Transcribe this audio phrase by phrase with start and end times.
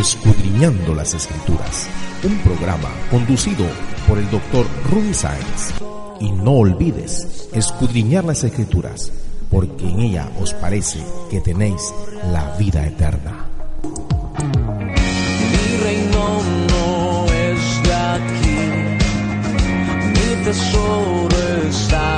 [0.00, 1.86] Escudriñando las Escrituras,
[2.24, 3.66] un programa conducido
[4.08, 5.74] por el doctor Rudy Sáenz.
[6.18, 9.12] Y no olvides escudriñar las Escrituras,
[9.50, 11.00] porque en ella os parece
[11.30, 11.92] que tenéis
[12.32, 13.44] la vida eterna.
[15.52, 16.40] Mi reino
[16.70, 18.56] no es de aquí,
[20.14, 21.28] mi tesoro
[21.68, 22.09] está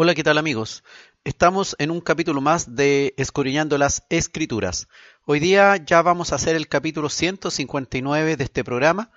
[0.00, 0.84] Hola, ¿qué tal amigos?
[1.24, 4.86] Estamos en un capítulo más de Escudriñando las Escrituras.
[5.24, 9.10] Hoy día ya vamos a hacer el capítulo 159 de este programa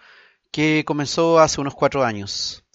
[0.49, 2.65] que comenzó hace unos cuatro años.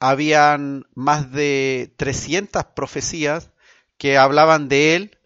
[0.00, 3.52] habían más de 300 profecías
[3.96, 5.18] que hablaban de él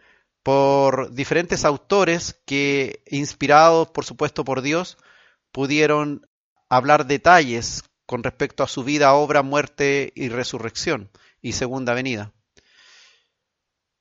[0.43, 4.99] por diferentes autores que, inspirados por supuesto por Dios,
[5.53, 6.26] pudieron
[6.69, 11.10] hablar detalles con respecto a su vida, obra, muerte y resurrección
[11.42, 12.32] y segunda venida.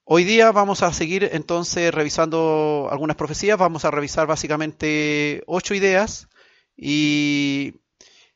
[0.05, 6.29] Hoy día vamos a seguir entonces revisando algunas profecías, vamos a revisar básicamente ocho ideas
[6.77, 7.81] y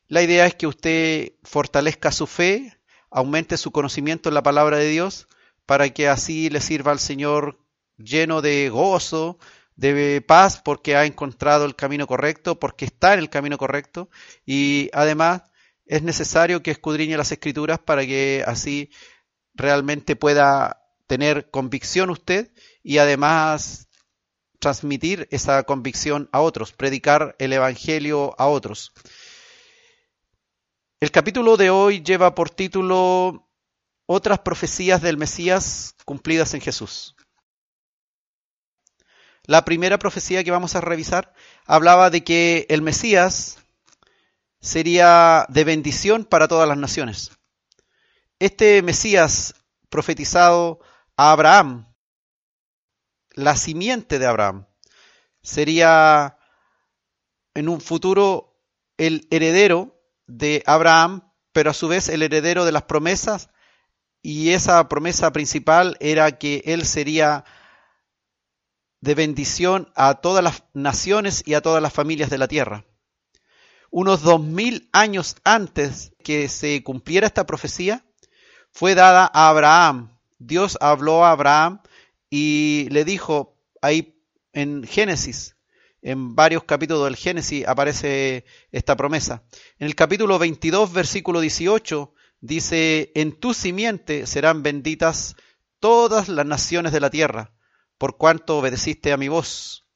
[0.08, 2.78] la idea es que usted fortalezca su fe,
[3.10, 5.28] aumente su conocimiento en la palabra de Dios,
[5.64, 7.58] para que así le sirva al Señor
[7.96, 9.38] lleno de gozo,
[9.76, 14.10] de paz, porque ha encontrado el camino correcto, porque está en el camino correcto,
[14.44, 15.42] y además
[15.86, 18.90] es necesario que escudriñe las escrituras para que así
[19.54, 22.50] realmente pueda tener convicción usted
[22.82, 23.88] y además
[24.58, 28.92] transmitir esa convicción a otros, predicar el Evangelio a otros.
[31.00, 33.50] El capítulo de hoy lleva por título
[34.06, 37.16] Otras profecías del Mesías cumplidas en Jesús.
[39.44, 41.34] La primera profecía que vamos a revisar
[41.66, 43.58] hablaba de que el Mesías
[44.60, 47.32] sería de bendición para todas las naciones.
[48.38, 49.54] Este Mesías
[49.88, 50.80] profetizado
[51.16, 51.92] a Abraham,
[53.34, 54.66] la simiente de Abraham,
[55.42, 56.38] sería
[57.54, 58.56] en un futuro
[58.96, 63.50] el heredero de Abraham, pero a su vez el heredero de las promesas,
[64.22, 67.44] y esa promesa principal era que él sería
[69.02, 72.86] de bendición a todas las naciones y a todas las familias de la tierra.
[73.90, 78.06] Unos dos mil años antes que se cumpliera esta profecía,
[78.70, 80.16] fue dada a Abraham.
[80.38, 81.82] Dios habló a Abraham
[82.30, 84.18] y le dijo ahí
[84.54, 85.56] en Génesis,
[86.00, 89.42] en varios capítulos del Génesis aparece esta promesa.
[89.78, 95.36] En el capítulo 22, versículo 18, dice, en tu simiente serán benditas
[95.80, 97.52] todas las naciones de la tierra,
[98.02, 99.86] por cuanto obedeciste a mi voz.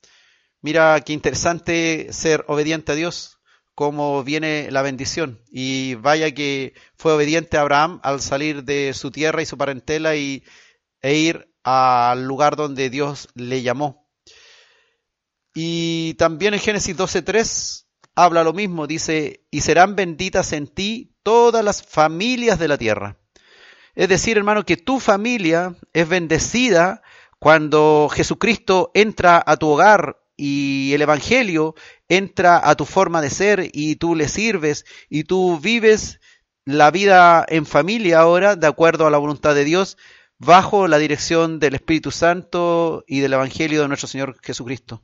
[0.61, 3.41] Mira qué interesante ser obediente a Dios,
[3.75, 5.43] cómo viene la bendición.
[5.51, 10.15] Y vaya que fue obediente a Abraham al salir de su tierra y su parentela
[10.15, 10.45] y,
[11.03, 14.09] e ir al lugar donde Dios le llamó.
[15.53, 21.65] Y también en Génesis 12.3 habla lo mismo, dice, y serán benditas en ti todas
[21.65, 23.19] las familias de la tierra.
[23.97, 27.03] Es decir, hermano, que tu familia es bendecida
[27.39, 31.75] cuando Jesucristo entra a tu hogar y el Evangelio
[32.09, 36.21] entra a tu forma de ser y tú le sirves y tú vives
[36.65, 39.97] la vida en familia ahora, de acuerdo a la voluntad de Dios,
[40.39, 45.03] bajo la dirección del Espíritu Santo y del Evangelio de nuestro Señor Jesucristo.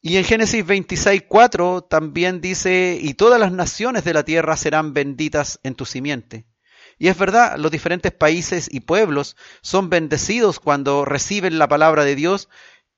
[0.00, 4.92] Y en Génesis 26, 4 también dice, y todas las naciones de la tierra serán
[4.94, 6.44] benditas en tu simiente.
[7.02, 12.14] Y es verdad, los diferentes países y pueblos son bendecidos cuando reciben la palabra de
[12.14, 12.48] Dios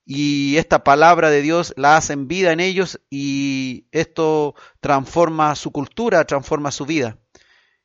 [0.04, 6.26] y esta palabra de Dios la hacen vida en ellos y esto transforma su cultura,
[6.26, 7.16] transforma su vida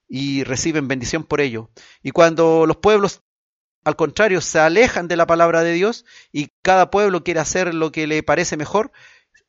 [0.09, 1.69] y reciben bendición por ello.
[2.03, 3.21] Y cuando los pueblos,
[3.85, 7.93] al contrario, se alejan de la palabra de Dios y cada pueblo quiere hacer lo
[7.93, 8.91] que le parece mejor,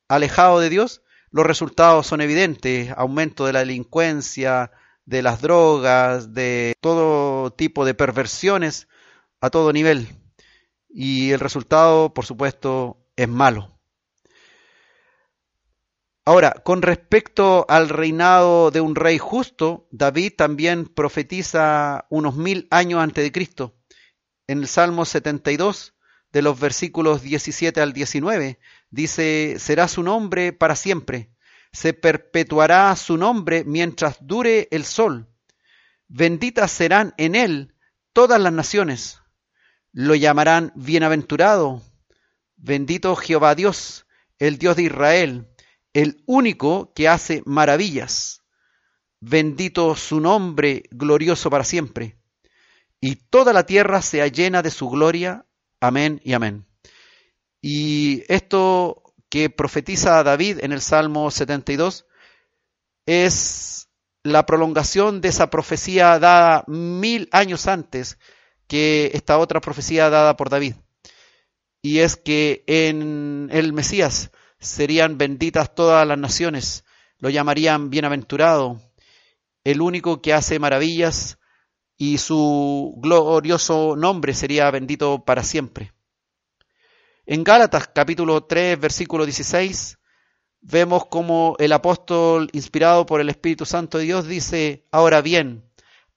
[0.07, 1.03] alejado de Dios,
[1.33, 4.71] los resultados son evidentes, aumento de la delincuencia,
[5.11, 8.87] de las drogas, de todo tipo de perversiones
[9.41, 10.07] a todo nivel
[10.89, 13.77] y el resultado, por supuesto, es malo.
[16.25, 23.01] Ahora, con respecto al reinado de un rey justo, David también profetiza unos mil años
[23.01, 23.75] antes de Cristo.
[24.47, 25.97] En el Salmo 72,
[26.31, 28.61] de los versículos 17 al 19,
[28.91, 31.33] dice, será su nombre para siempre,
[31.73, 35.29] se perpetuará su nombre mientras dure el sol.
[36.09, 37.75] Benditas serán en él
[38.13, 39.21] todas las naciones
[39.93, 41.83] lo llamarán bienaventurado.
[42.57, 44.07] Bendito Jehová Dios,
[44.39, 45.49] el Dios de Israel,
[45.93, 48.43] el único que hace maravillas.
[49.21, 52.19] Bendito su nombre, glorioso para siempre.
[53.01, 55.47] Y toda la tierra sea llena de su gloria.
[55.81, 56.67] Amén y amén.
[57.63, 62.05] Y esto que profetiza David en el Salmo 72
[63.07, 63.89] es
[64.23, 68.19] la prolongación de esa profecía dada mil años antes
[68.67, 70.75] que esta otra profecía dada por David.
[71.81, 76.85] Y es que en el Mesías serían benditas todas las naciones,
[77.19, 78.81] lo llamarían bienaventurado,
[79.65, 81.39] el único que hace maravillas
[81.97, 85.93] y su glorioso nombre sería bendito para siempre.
[87.33, 90.01] En Gálatas capítulo 3 versículo 16
[90.63, 95.65] vemos como el apóstol inspirado por el Espíritu Santo de Dios dice, ahora bien,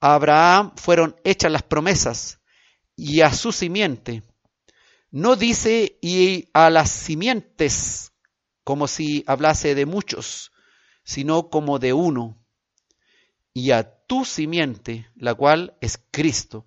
[0.00, 2.40] a Abraham fueron hechas las promesas
[2.96, 4.24] y a su simiente.
[5.12, 8.10] No dice y a las simientes
[8.64, 10.50] como si hablase de muchos,
[11.04, 12.44] sino como de uno.
[13.52, 16.66] Y a tu simiente, la cual es Cristo.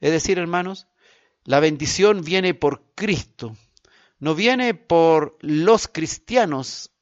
[0.00, 0.88] Es decir, hermanos,
[1.44, 3.56] la bendición viene por Cristo,
[4.18, 6.92] no viene por los cristianos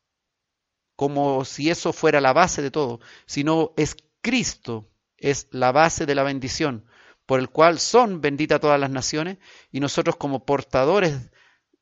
[0.96, 6.14] como si eso fuera la base de todo, sino es Cristo, es la base de
[6.14, 6.86] la bendición
[7.26, 9.38] por el cual son benditas todas las naciones,
[9.70, 11.30] y nosotros como portadores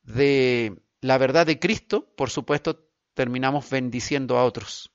[0.02, 4.92] de la verdad de Cristo, por supuesto, terminamos bendiciendo a otros.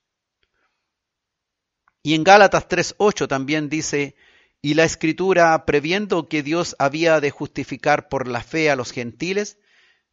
[2.01, 4.16] Y en Gálatas 3.8 también dice,
[4.62, 9.60] y la escritura, previendo que Dios había de justificar por la fe a los gentiles,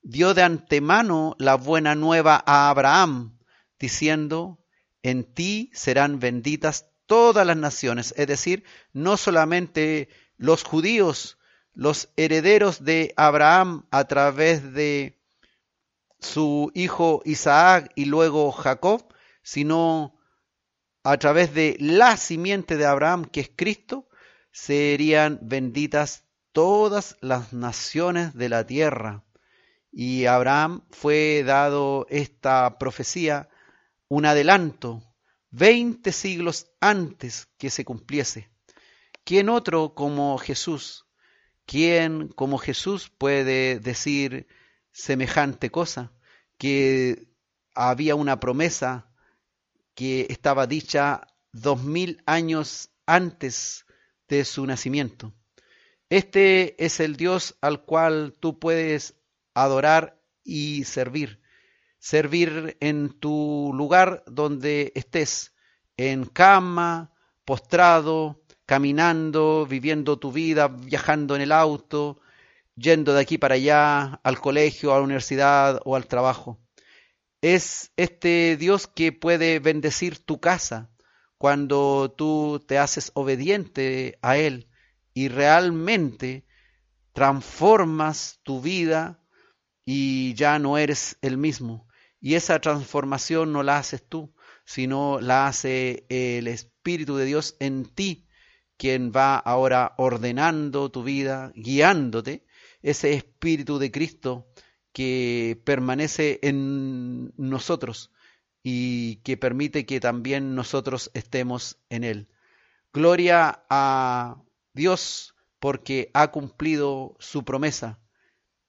[0.05, 3.39] dio de antemano la buena nueva a Abraham,
[3.79, 4.61] diciendo,
[5.03, 11.39] en ti serán benditas todas las naciones, es decir, no solamente los judíos,
[11.73, 15.21] los herederos de Abraham a través de
[16.21, 19.13] su hijo Isaac y luego Jacob,
[19.43, 20.15] sino
[21.03, 24.09] a través de la simiente de Abraham, que es Cristo,
[24.53, 29.24] serían benditas todas las naciones de la tierra.
[29.97, 33.49] Y a Abraham fue dado esta profecía,
[34.09, 35.05] un adelanto,
[35.51, 38.51] veinte siglos antes que se cumpliese.
[39.23, 41.07] ¿Quién otro como Jesús?
[41.65, 44.49] ¿Quién como Jesús puede decir
[44.91, 46.13] semejante cosa?
[46.59, 47.29] Que
[47.73, 49.09] había una promesa
[49.95, 53.87] que estaba dicha dos mil años antes
[54.27, 55.33] de su nacimiento.
[56.09, 59.15] Este es el Dios al cual tú puedes
[59.55, 61.41] adorar y servir.
[61.99, 65.55] Servir en tu lugar donde estés,
[65.97, 67.13] en cama,
[67.45, 72.21] postrado, caminando, viviendo tu vida, viajando en el auto,
[72.77, 76.61] yendo de aquí para allá, al colegio, a la universidad o al trabajo.
[77.41, 80.91] Es este Dios que puede bendecir tu casa
[81.39, 84.69] cuando tú te haces obediente a Él
[85.13, 86.47] y realmente
[87.13, 89.24] transformas tu vida
[89.85, 91.87] y ya no eres el mismo.
[92.21, 94.33] Y esa transformación no la haces tú,
[94.65, 98.27] sino la hace el Espíritu de Dios en ti,
[98.77, 102.45] quien va ahora ordenando tu vida, guiándote,
[102.83, 104.47] ese Espíritu de Cristo
[104.93, 108.11] que permanece en nosotros
[108.63, 112.29] y que permite que también nosotros estemos en Él.
[112.93, 117.99] Gloria a Dios porque ha cumplido su promesa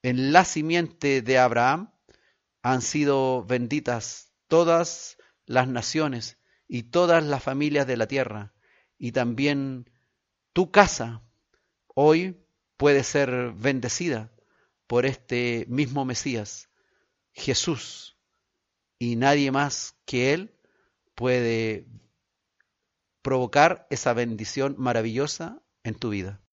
[0.05, 1.91] en la simiente de Abraham
[2.61, 8.53] han sido benditas todas las naciones y todas las familias de la tierra,
[8.99, 9.89] y también
[10.53, 11.23] tu casa
[11.87, 12.45] hoy
[12.77, 14.31] puede ser bendecida
[14.85, 16.69] por este mismo Mesías,
[17.33, 18.19] Jesús,
[18.99, 20.55] y nadie más que Él
[21.15, 21.87] puede
[23.23, 26.44] provocar esa bendición maravillosa en tu vida.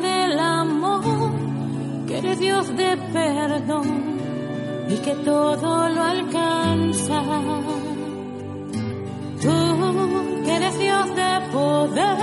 [0.00, 1.02] del amor,
[2.06, 4.18] que eres Dios de perdón
[4.88, 7.22] y que todo lo alcanza.
[9.42, 12.16] Tú, que eres Dios de poder,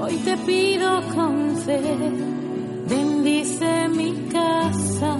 [0.00, 1.80] hoy te pido con fe,
[2.88, 5.16] bendice mi casa.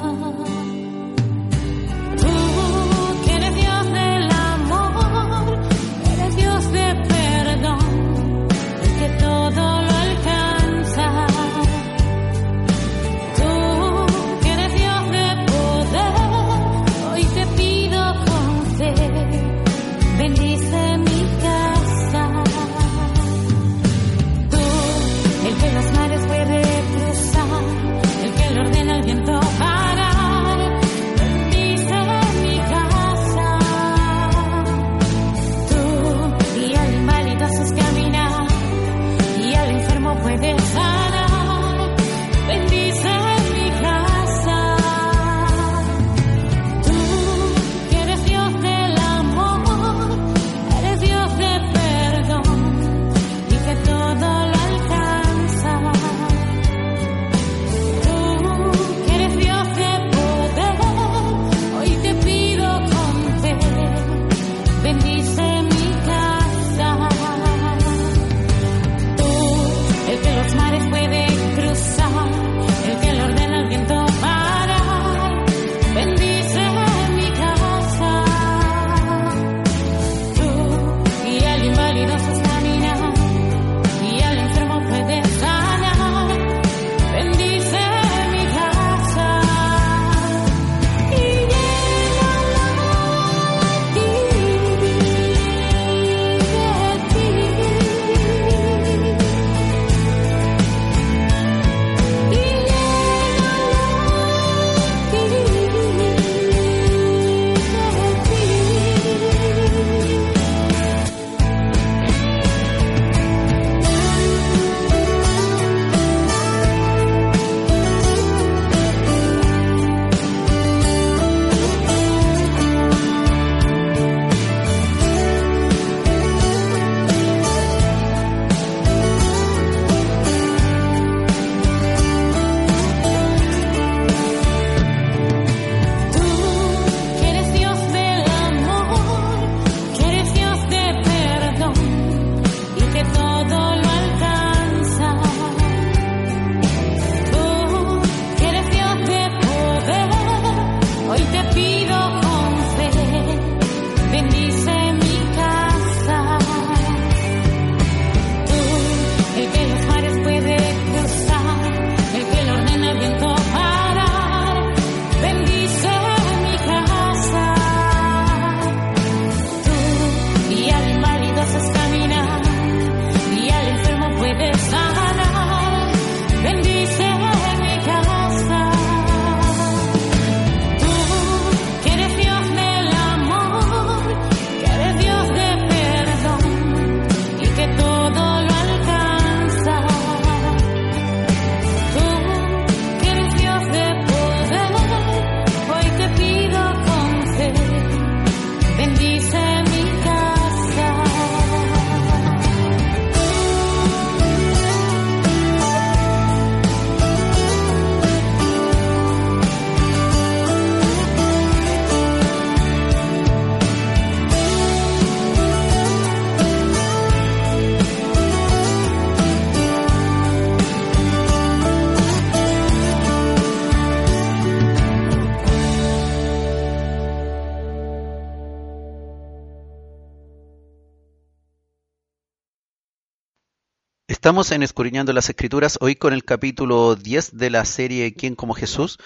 [234.24, 238.96] Estamos en las Escrituras, hoy con el capítulo 10 de la serie ¿Quién como Jesús?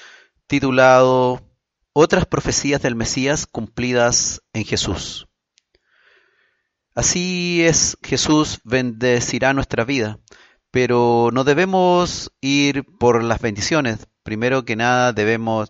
[0.46, 1.40] titulado
[1.92, 5.26] Otras profecías del Mesías cumplidas en Jesús.
[6.94, 10.20] Así es, Jesús bendecirá nuestra vida,
[10.70, 14.06] pero no debemos ir por las bendiciones.
[14.22, 15.68] Primero que nada debemos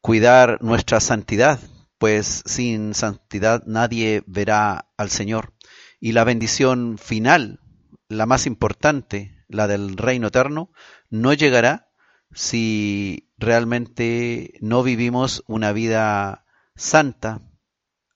[0.00, 1.60] cuidar nuestra santidad,
[1.96, 5.54] pues sin santidad nadie verá al Señor.
[6.00, 7.60] Y la bendición final,
[8.08, 10.72] la más importante, la del reino eterno,
[11.10, 11.90] no llegará
[12.32, 16.44] si realmente no vivimos una vida
[16.76, 17.42] santa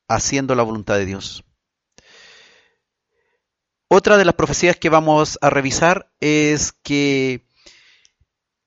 [0.08, 1.44] haciendo la voluntad de Dios.
[3.88, 7.46] Otra de las profecías que vamos a revisar es que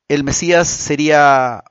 [0.07, 1.63] el Mesías sería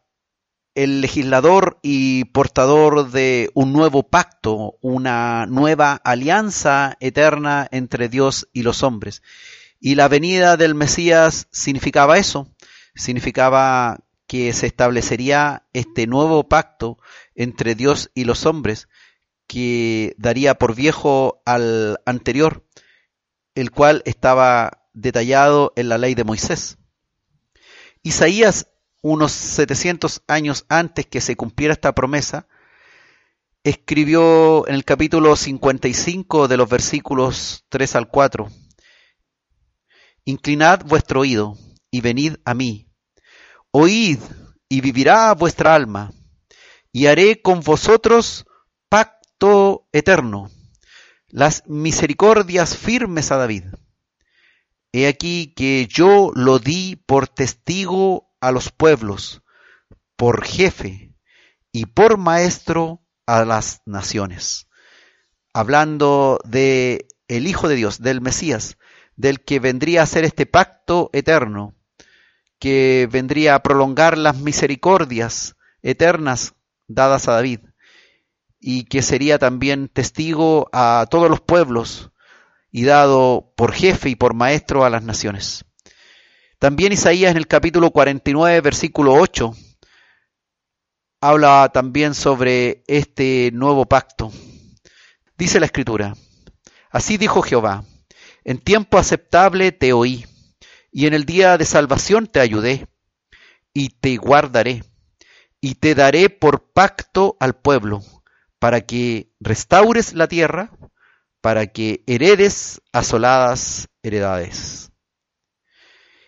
[0.75, 8.63] el legislador y portador de un nuevo pacto, una nueva alianza eterna entre Dios y
[8.63, 9.23] los hombres.
[9.81, 12.49] Y la venida del Mesías significaba eso,
[12.95, 16.99] significaba que se establecería este nuevo pacto
[17.35, 18.89] entre Dios y los hombres,
[19.47, 22.65] que daría por viejo al anterior,
[23.55, 26.79] el cual estaba detallado en la ley de Moisés.
[28.03, 28.69] Isaías
[29.05, 32.49] unos 700 años antes que se cumpliera esta promesa,
[33.63, 38.49] escribió en el capítulo 55 de los versículos 3 al 4,
[40.25, 41.55] Inclinad vuestro oído
[41.91, 42.89] y venid a mí,
[43.73, 44.21] oíd
[44.71, 46.11] y vivirá vuestra alma,
[46.91, 48.47] y haré con vosotros
[48.89, 50.51] pacto eterno,
[51.29, 53.65] las misericordias firmes a David.
[54.93, 59.43] He aquí que yo lo di por testigo a los pueblos,
[60.17, 61.15] por jefe
[61.73, 64.69] y por maestro a las naciones.
[65.53, 68.77] Hablando de el Hijo de Dios, del Mesías,
[69.17, 71.75] del que vendría a hacer este pacto eterno,
[72.59, 76.55] que vendría a prolongar las misericordias eternas
[76.87, 77.61] dadas a David,
[78.61, 82.11] y que sería también testigo a todos los pueblos
[82.71, 85.65] y dado por jefe y por maestro a las naciones.
[86.65, 89.55] También Isaías en el capítulo 49, versículo 8,
[91.21, 94.33] habla también sobre este nuevo pacto.
[95.37, 96.15] Dice la escritura,
[96.91, 97.85] así dijo Jehová,
[98.45, 100.25] en tiempo aceptable te oí,
[100.91, 102.87] y en el día de salvación te ayudé,
[103.75, 104.85] y te guardaré,
[105.61, 108.01] y te daré por pacto al pueblo,
[108.59, 110.71] para que restaures la tierra,
[111.43, 114.94] para que heredes asoladas heredades.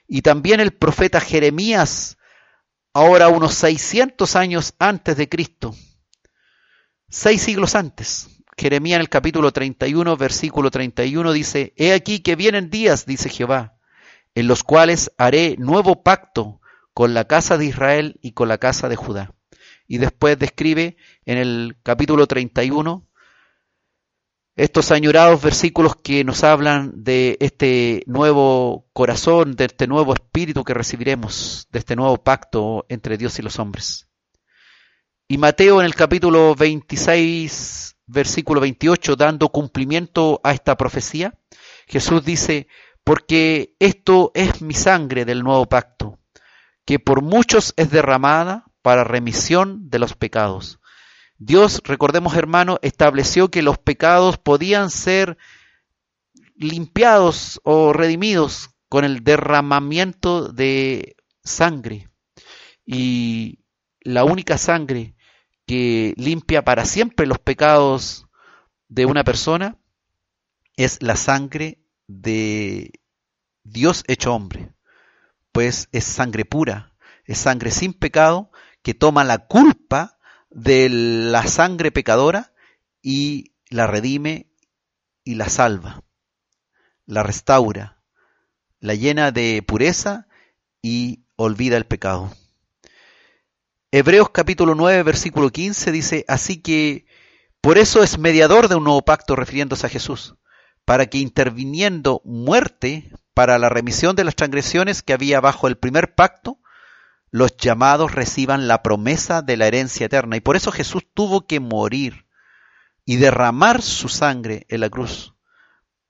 [0.08, 2.16] Y también el profeta Jeremías,
[2.92, 5.74] ahora unos 600 años antes de Cristo,
[7.08, 8.28] seis siglos antes.
[8.56, 13.76] Jeremías en el capítulo 31, versículo 31 dice, He aquí que vienen días, dice Jehová,
[14.34, 16.60] en los cuales haré nuevo pacto
[16.94, 19.34] con la casa de Israel y con la casa de Judá.
[19.86, 23.06] Y después describe en el capítulo 31
[24.56, 30.72] estos añorados versículos que nos hablan de este nuevo corazón, de este nuevo espíritu que
[30.72, 34.08] recibiremos, de este nuevo pacto entre Dios y los hombres.
[35.28, 41.34] Y Mateo en el capítulo 26, versículo 28, dando cumplimiento a esta profecía,
[41.86, 42.66] Jesús dice,
[43.04, 46.18] porque esto es mi sangre del nuevo pacto,
[46.86, 50.80] que por muchos es derramada para remisión de los pecados.
[51.38, 55.36] Dios, recordemos hermano, estableció que los pecados podían ser
[56.54, 62.08] limpiados o redimidos con el derramamiento de sangre.
[62.86, 63.58] Y
[64.00, 65.14] la única sangre
[65.66, 68.26] que limpia para siempre los pecados
[68.88, 69.78] de una persona
[70.76, 72.92] es la sangre de
[73.62, 74.72] Dios hecho hombre.
[75.52, 76.94] Pues es sangre pura,
[77.24, 78.50] es sangre sin pecado
[78.82, 80.15] que toma la culpa
[80.50, 82.52] de la sangre pecadora
[83.02, 84.50] y la redime
[85.24, 86.02] y la salva,
[87.04, 88.02] la restaura,
[88.80, 90.28] la llena de pureza
[90.82, 92.32] y olvida el pecado.
[93.90, 97.06] Hebreos capítulo 9, versículo 15 dice, así que
[97.60, 100.36] por eso es mediador de un nuevo pacto refiriéndose a Jesús,
[100.84, 106.14] para que interviniendo muerte para la remisión de las transgresiones que había bajo el primer
[106.14, 106.60] pacto,
[107.36, 110.38] los llamados reciban la promesa de la herencia eterna.
[110.38, 112.26] Y por eso Jesús tuvo que morir
[113.04, 115.34] y derramar su sangre en la cruz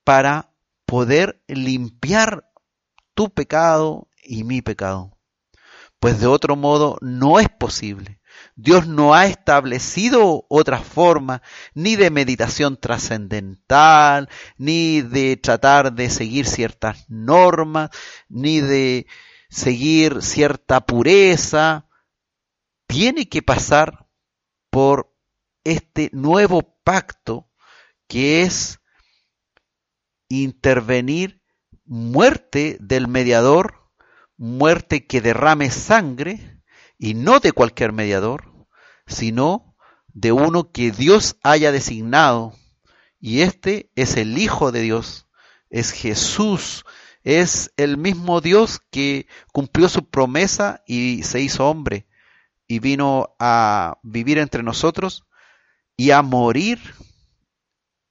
[0.04, 0.52] para
[0.84, 2.48] poder limpiar
[3.14, 5.18] tu pecado y mi pecado.
[5.98, 8.20] Pues de otro modo no es posible.
[8.54, 11.42] Dios no ha establecido otra forma
[11.74, 17.90] ni de meditación trascendental, ni de tratar de seguir ciertas normas,
[18.28, 19.08] ni de
[19.48, 21.88] seguir cierta pureza.
[22.86, 24.08] Tiene que pasar
[24.70, 25.14] por
[25.64, 27.48] este nuevo pacto
[28.06, 28.80] que es
[30.28, 31.42] intervenir
[31.84, 33.90] muerte del mediador,
[34.36, 36.62] muerte que derrame sangre,
[36.98, 38.52] y no de cualquier mediador,
[39.06, 39.76] sino
[40.08, 42.54] de uno que Dios haya designado.
[43.20, 45.26] Y este es el Hijo de Dios,
[45.70, 46.84] es Jesús,
[47.26, 52.06] es el mismo Dios que cumplió su promesa y se hizo hombre
[52.68, 55.24] y vino a vivir entre nosotros
[55.96, 56.78] y a morir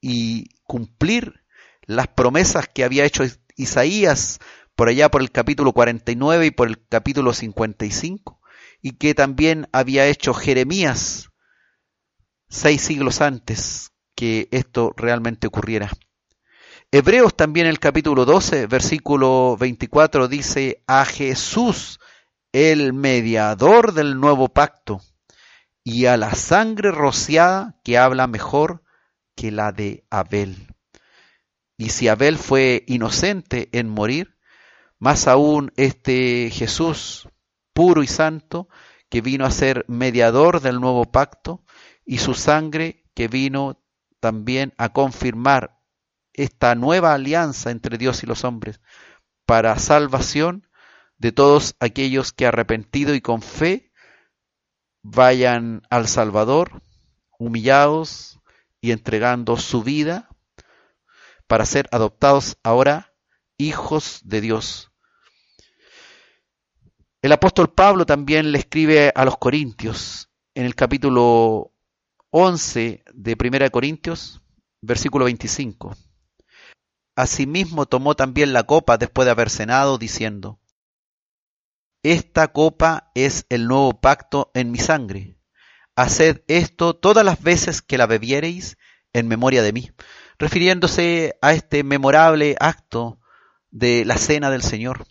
[0.02, 1.44] y cumplir
[1.86, 3.24] las promesas que había hecho
[3.56, 4.38] Isaías
[4.74, 8.38] por allá por el capítulo 49 y por el capítulo 55
[8.82, 11.30] y que también había hecho Jeremías
[12.50, 15.90] seis siglos antes que esto realmente ocurriera.
[16.92, 21.98] Hebreos también el capítulo 12, versículo 24 dice, a Jesús,
[22.52, 25.00] el mediador del nuevo pacto,
[25.82, 28.84] y a la sangre rociada que habla mejor
[29.34, 30.68] que la de Abel.
[31.76, 34.38] Y si Abel fue inocente en morir,
[35.00, 37.28] más aún este Jesús
[37.74, 38.68] puro y santo,
[39.10, 41.64] que vino a ser mediador del nuevo pacto,
[42.04, 43.82] y su sangre que vino
[44.20, 45.75] también a confirmar
[46.36, 48.80] esta nueva alianza entre Dios y los hombres
[49.46, 50.68] para salvación
[51.16, 53.90] de todos aquellos que arrepentido y con fe
[55.02, 56.82] vayan al Salvador,
[57.38, 58.38] humillados
[58.80, 60.28] y entregando su vida
[61.46, 63.14] para ser adoptados ahora
[63.56, 64.92] hijos de Dios.
[67.22, 71.72] El apóstol Pablo también le escribe a los Corintios en el capítulo
[72.30, 74.42] 11 de 1 Corintios,
[74.82, 75.96] versículo 25.
[77.16, 80.60] Asimismo tomó también la copa después de haber cenado, diciendo,
[82.02, 85.38] Esta copa es el nuevo pacto en mi sangre.
[85.96, 88.76] Haced esto todas las veces que la bebiereis
[89.14, 89.90] en memoria de mí,
[90.38, 93.18] refiriéndose a este memorable acto
[93.70, 95.06] de la cena del Señor,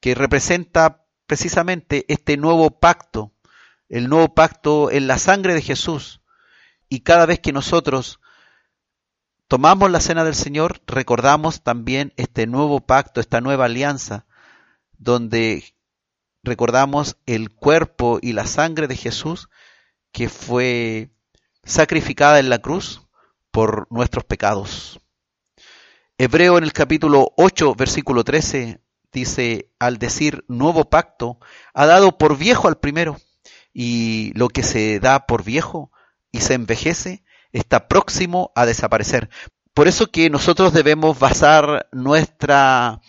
[0.00, 3.34] que representa precisamente este nuevo pacto,
[3.90, 6.22] el nuevo pacto en la sangre de Jesús.
[6.88, 8.20] Y cada vez que nosotros
[9.48, 14.26] tomamos la cena del Señor, recordamos también este nuevo pacto, esta nueva alianza,
[14.98, 15.74] donde
[16.42, 19.48] recordamos el cuerpo y la sangre de Jesús
[20.12, 21.10] que fue
[21.64, 23.02] sacrificada en la cruz
[23.50, 25.00] por nuestros pecados.
[26.18, 28.80] Hebreo en el capítulo 8, versículo 13,
[29.12, 31.38] dice, al decir nuevo pacto,
[31.74, 33.18] ha dado por viejo al primero,
[33.72, 35.92] y lo que se da por viejo
[36.32, 37.22] y se envejece
[37.56, 39.30] está próximo a desaparecer.
[39.74, 43.00] Por eso que nosotros debemos basar nuestra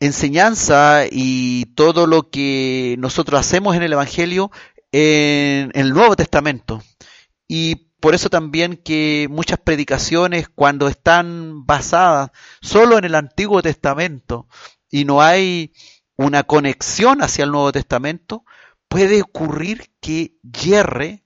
[0.00, 4.50] enseñanza y todo lo que nosotros hacemos en el Evangelio
[4.90, 6.82] en, el Nuevo Testamento.
[7.46, 14.48] Y por eso también que muchas predicaciones cuando están basadas solo en el Antiguo Testamento
[14.90, 15.72] y no hay
[16.16, 18.44] una conexión hacia el Nuevo Testamento,
[18.88, 21.24] puede ocurrir que hierre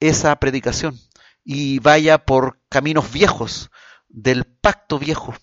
[0.00, 0.98] esa predicación
[1.44, 3.70] y vaya por caminos viejos
[4.08, 5.34] del pacto viejo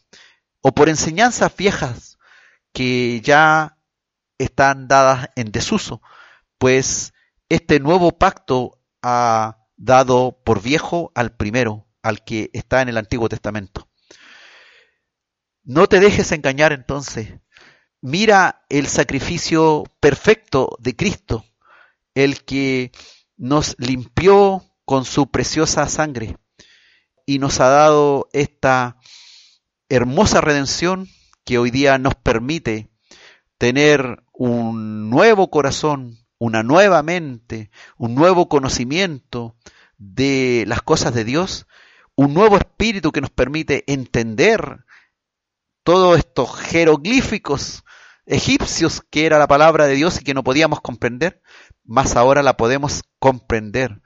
[0.62, 2.18] o por enseñanzas viejas
[2.74, 3.78] que ya
[4.38, 6.02] están dadas en desuso,
[6.58, 7.14] pues
[7.50, 13.30] este nuevo pacto ha dado por viejo al primero, al que está en el Antiguo
[13.30, 13.90] Testamento.
[15.64, 17.40] No te dejes engañar entonces.
[18.02, 21.46] Mira el sacrificio perfecto de Cristo,
[22.14, 22.92] el que
[23.38, 26.38] nos limpió con su preciosa sangre
[27.26, 28.96] y nos ha dado esta
[29.90, 31.10] hermosa redención
[31.44, 32.90] que hoy día nos permite
[33.58, 39.58] tener un nuevo corazón, una nueva mente, un nuevo conocimiento
[39.98, 41.68] de las cosas de Dios,
[42.16, 44.86] un nuevo espíritu que nos permite entender
[45.84, 47.84] todos estos jeroglíficos
[48.26, 51.42] egipcios que era la palabra de Dios y que no podíamos comprender,
[51.84, 54.02] más ahora la podemos comprender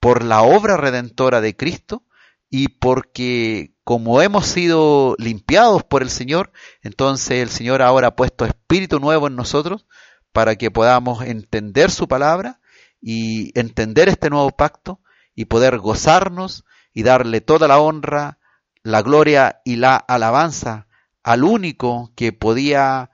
[0.00, 2.04] por la obra redentora de Cristo
[2.48, 8.44] y porque como hemos sido limpiados por el Señor, entonces el Señor ahora ha puesto
[8.44, 9.86] espíritu nuevo en nosotros
[10.32, 12.60] para que podamos entender su palabra
[13.00, 15.00] y entender este nuevo pacto
[15.34, 18.38] y poder gozarnos y darle toda la honra,
[18.82, 20.86] la gloria y la alabanza
[21.22, 23.10] al único que podía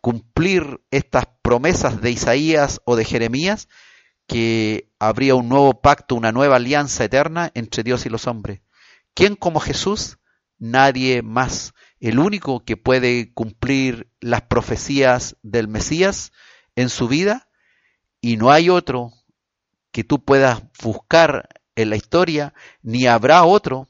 [0.00, 3.68] cumplir estas promesas de Isaías o de Jeremías,
[4.26, 8.60] que habría un nuevo pacto, una nueva alianza eterna entre Dios y los hombres.
[9.14, 10.18] ¿Quién como Jesús?
[10.58, 11.74] Nadie más.
[12.00, 16.32] El único que puede cumplir las profecías del Mesías
[16.76, 17.48] en su vida
[18.20, 19.12] y no hay otro
[19.92, 23.88] que tú puedas buscar en la historia, ni habrá otro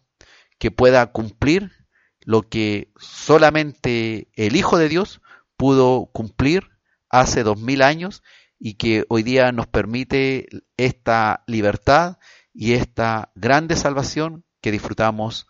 [0.58, 1.72] que pueda cumplir
[2.20, 5.20] lo que solamente el Hijo de Dios
[5.56, 6.70] pudo cumplir
[7.08, 8.22] hace dos mil años
[8.58, 12.18] y que hoy día nos permite esta libertad
[12.52, 15.46] y esta grande salvación que disfrutamos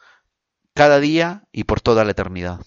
[0.75, 2.61] cada día y por toda la eternidad.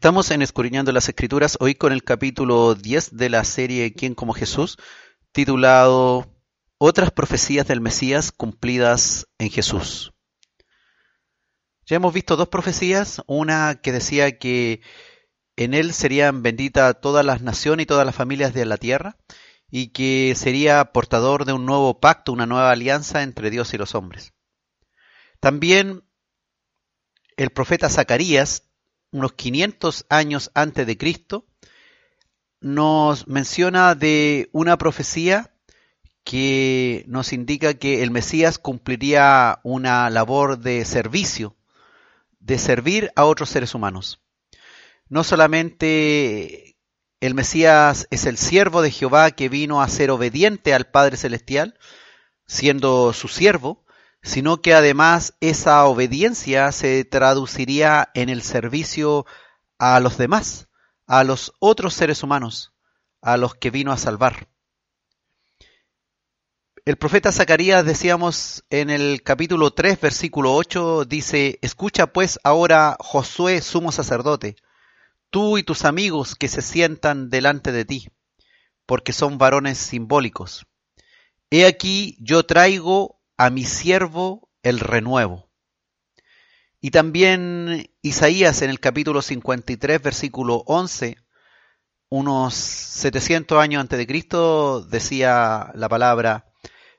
[0.00, 4.78] Estamos en las Escrituras, hoy con el capítulo 10 de la serie ¿Quién como Jesús?
[5.30, 6.26] titulado
[6.78, 10.14] Otras profecías del Mesías cumplidas en Jesús.
[11.84, 14.80] Ya hemos visto dos profecías, una que decía que
[15.56, 19.18] en él serían benditas todas las naciones y todas las familias de la tierra,
[19.70, 23.94] y que sería portador de un nuevo pacto, una nueva alianza entre Dios y los
[23.94, 24.32] hombres.
[25.40, 26.04] También
[27.36, 28.69] el profeta Zacarías,
[29.12, 31.46] unos 500 años antes de Cristo,
[32.60, 35.54] nos menciona de una profecía
[36.24, 41.56] que nos indica que el Mesías cumpliría una labor de servicio,
[42.38, 44.20] de servir a otros seres humanos.
[45.08, 46.76] No solamente
[47.20, 51.78] el Mesías es el siervo de Jehová que vino a ser obediente al Padre Celestial,
[52.46, 53.84] siendo su siervo,
[54.22, 59.26] sino que además esa obediencia se traduciría en el servicio
[59.78, 60.68] a los demás,
[61.06, 62.72] a los otros seres humanos,
[63.22, 64.48] a los que vino a salvar.
[66.86, 73.60] El profeta Zacarías, decíamos en el capítulo 3, versículo 8, dice, Escucha pues ahora, Josué,
[73.60, 74.56] sumo sacerdote,
[75.28, 78.08] tú y tus amigos que se sientan delante de ti,
[78.86, 80.66] porque son varones simbólicos.
[81.50, 85.48] He aquí yo traigo a mi siervo el renuevo.
[86.78, 91.16] Y también Isaías en el capítulo 53, versículo 11,
[92.10, 96.52] unos 700 años antes de Cristo, decía la palabra,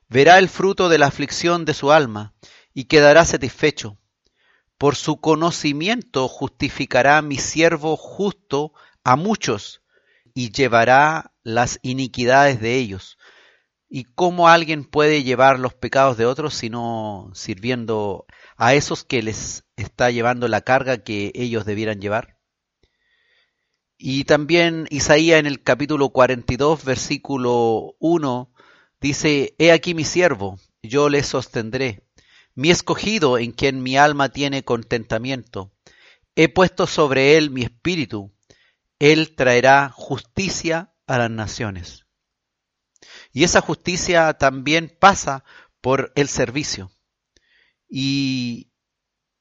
[0.09, 2.33] verá el fruto de la aflicción de su alma
[2.73, 3.99] y quedará satisfecho.
[4.79, 8.73] Por su conocimiento justificará mi siervo justo
[9.03, 9.83] a muchos
[10.33, 13.19] y llevará las iniquidades de ellos.
[13.93, 18.25] ¿Y cómo alguien puede llevar los pecados de otros sino sirviendo
[18.55, 22.39] a esos que les está llevando la carga que ellos debieran llevar?
[23.97, 28.53] Y también Isaías en el capítulo 42, versículo 1,
[29.01, 32.07] dice, He aquí mi siervo, yo le sostendré,
[32.55, 35.73] mi escogido en quien mi alma tiene contentamiento.
[36.35, 38.31] He puesto sobre él mi espíritu,
[38.99, 42.05] él traerá justicia a las naciones.
[43.31, 45.43] Y esa justicia también pasa
[45.81, 46.91] por el servicio.
[47.89, 48.71] Y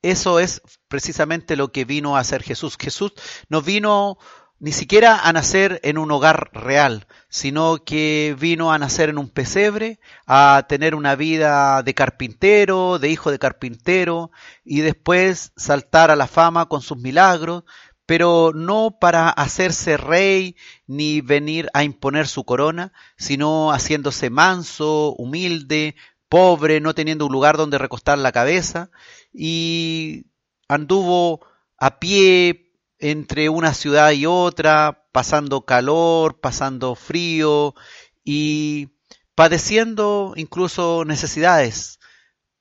[0.03, 2.76] eso es precisamente lo que vino a hacer Jesús.
[2.79, 3.12] Jesús
[3.48, 4.18] no vino
[4.61, 9.31] ni siquiera a nacer en un hogar real, sino que vino a nacer en un
[9.31, 14.31] pesebre, a tener una vida de carpintero, de hijo de carpintero,
[14.62, 17.64] y después saltar a la fama con sus milagros,
[18.11, 20.57] pero no para hacerse rey
[20.88, 25.94] ni venir a imponer su corona, sino haciéndose manso, humilde,
[26.29, 28.90] pobre, no teniendo un lugar donde recostar la cabeza,
[29.33, 30.25] y
[30.66, 31.46] anduvo
[31.79, 37.77] a pie entre una ciudad y otra, pasando calor, pasando frío
[38.25, 38.88] y
[39.37, 42.01] padeciendo incluso necesidades,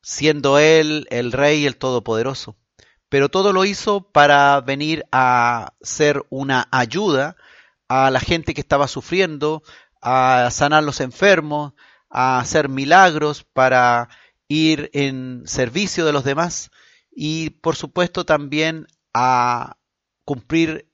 [0.04, 2.56] siendo él el rey, el todopoderoso.
[3.10, 7.36] Pero todo lo hizo para venir a ser una ayuda
[7.88, 9.64] a la gente que estaba sufriendo,
[10.02, 11.74] a sanar los enfermos,
[12.10, 14.10] a hacer milagros para
[14.48, 16.72] ir en servicio de los demás
[17.12, 19.78] y por supuesto también a
[20.26, 20.90] cumplir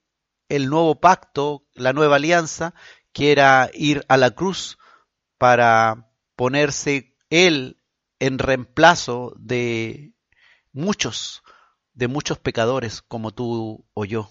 [0.49, 2.73] el nuevo pacto, la nueva alianza,
[3.11, 4.77] que era ir a la cruz
[5.37, 7.79] para ponerse él
[8.19, 10.13] en reemplazo de
[10.71, 11.43] muchos,
[11.95, 14.29] de muchos pecadores como tú o yo.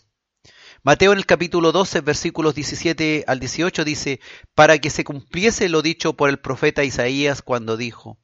[0.82, 4.20] Mateo en el capítulo 12, versículos 17 al 18 dice,
[4.54, 8.18] para que se cumpliese lo dicho por el profeta Isaías cuando dijo,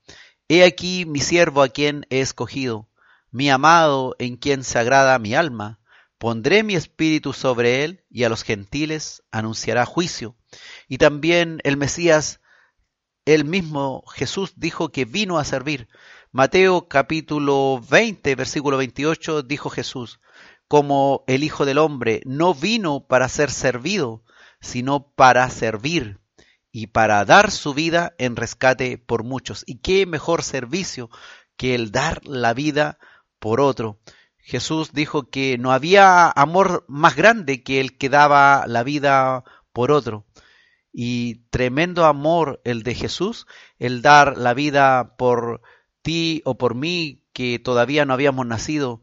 [0.49, 2.89] He aquí mi siervo a quien he escogido,
[3.31, 5.81] mi amado en quien se agrada mi alma
[6.21, 10.37] Pondré mi espíritu sobre él y a los gentiles anunciará juicio.
[10.87, 12.43] Y también el Mesías,
[13.25, 15.89] él mismo, Jesús, dijo que vino a servir.
[16.33, 20.21] Mateo capítulo 20, versículo 28, dijo Jesús,
[20.69, 24.23] como el Hijo del Hombre no vino para ser servido,
[24.61, 26.21] sino para servir
[26.71, 29.65] y para dar su vida en rescate por muchos.
[29.67, 31.11] ¿Y qué mejor servicio
[31.57, 33.01] que el dar la vida
[33.41, 33.99] por otro?
[34.39, 39.43] Jesús dijo que no había amor más grande que el que daba la vida
[39.73, 40.27] por otro.
[40.93, 43.49] Y tremendo amor el de Jesús,
[43.81, 45.61] el dar la vida por
[46.03, 49.03] ti o por mí que todavía no habíamos nacido,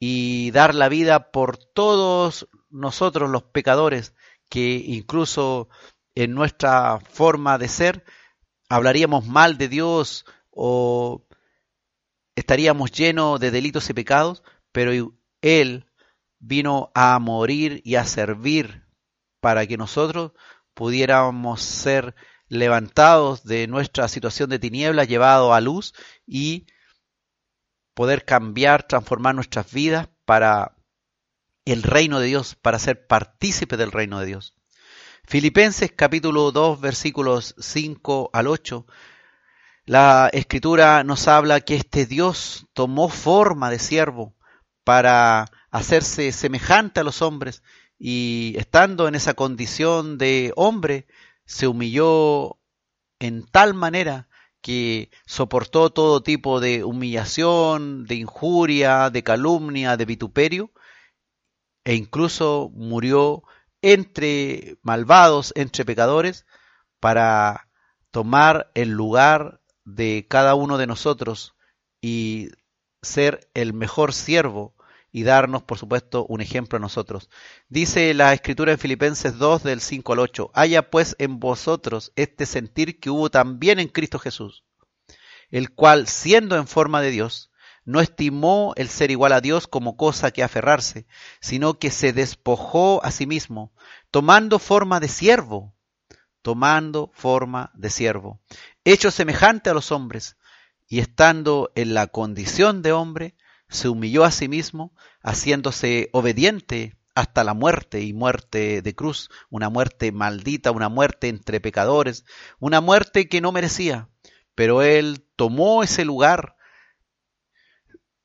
[0.00, 4.14] y dar la vida por todos nosotros los pecadores,
[4.48, 5.68] que incluso
[6.14, 8.04] en nuestra forma de ser
[8.68, 11.26] hablaríamos mal de Dios o
[12.36, 14.92] estaríamos llenos de delitos y pecados, pero
[15.42, 15.86] Él
[16.38, 18.86] vino a morir y a servir
[19.40, 20.32] para que nosotros
[20.74, 22.14] pudiéramos ser
[22.48, 25.94] levantados de nuestra situación de tinieblas, llevados a luz
[26.26, 26.66] y
[27.94, 30.76] poder cambiar, transformar nuestras vidas para
[31.64, 34.54] el reino de Dios, para ser partícipe del reino de Dios.
[35.24, 38.86] Filipenses capítulo 2 versículos 5 al 8.
[39.84, 44.34] La escritura nos habla que este Dios tomó forma de siervo
[44.84, 47.62] para hacerse semejante a los hombres
[47.98, 51.06] y estando en esa condición de hombre,
[51.48, 52.60] se humilló
[53.18, 54.28] en tal manera
[54.60, 60.70] que soportó todo tipo de humillación, de injuria, de calumnia, de vituperio,
[61.84, 63.42] e incluso murió
[63.80, 66.44] entre malvados, entre pecadores,
[67.00, 67.68] para
[68.10, 71.54] tomar el lugar de cada uno de nosotros
[72.02, 72.50] y
[73.00, 74.74] ser el mejor siervo
[75.10, 77.30] y darnos, por supuesto, un ejemplo a nosotros.
[77.68, 82.46] Dice la escritura en Filipenses 2 del 5 al 8, haya pues en vosotros este
[82.46, 84.64] sentir que hubo también en Cristo Jesús,
[85.50, 87.50] el cual, siendo en forma de Dios,
[87.88, 91.06] no estimó el ser igual a Dios como cosa que aferrarse,
[91.40, 93.72] sino que se despojó a sí mismo,
[94.10, 95.74] tomando forma de siervo,
[96.42, 98.40] tomando forma de siervo,
[98.84, 100.36] hecho semejante a los hombres,
[100.86, 103.34] y estando en la condición de hombre,
[103.68, 109.68] se humilló a sí mismo, haciéndose obediente hasta la muerte y muerte de cruz, una
[109.70, 112.24] muerte maldita, una muerte entre pecadores,
[112.60, 114.08] una muerte que no merecía,
[114.54, 116.56] pero él tomó ese lugar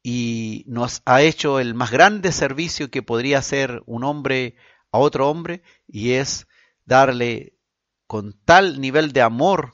[0.03, 4.57] y nos ha hecho el más grande servicio que podría hacer un hombre
[4.91, 6.47] a otro hombre y es
[6.85, 7.57] darle
[8.05, 9.73] con tal nivel de amor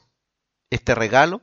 [0.70, 1.42] este regalo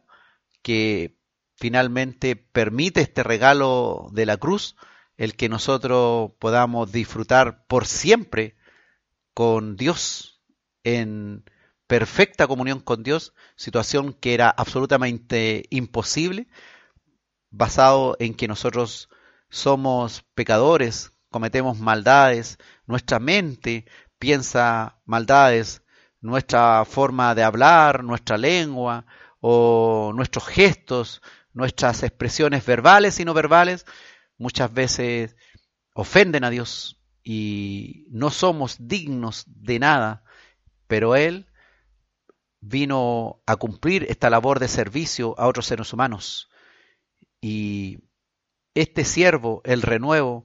[0.63, 1.16] que
[1.57, 4.77] finalmente permite este regalo de la cruz
[5.17, 8.57] el que nosotros podamos disfrutar por siempre
[9.35, 10.43] con Dios
[10.85, 11.45] en
[11.87, 16.49] perfecta comunión con Dios, situación que era absolutamente imposible,
[17.51, 19.09] basado en que nosotros
[19.49, 23.87] somos pecadores, cometemos maldades, nuestra mente
[24.19, 25.83] piensa maldades,
[26.21, 29.07] nuestra forma de hablar, nuestra lengua
[29.41, 31.23] o nuestros gestos,
[31.57, 33.87] nuestras expresiones verbales y no verbales,
[34.37, 35.37] muchas veces
[35.95, 40.23] ofenden a Dios y no somos dignos de nada,
[40.87, 41.47] pero Él
[42.61, 46.51] vino a cumplir esta labor de servicio a otros seres humanos.
[47.41, 48.01] Y
[48.75, 50.45] este siervo, el renuevo,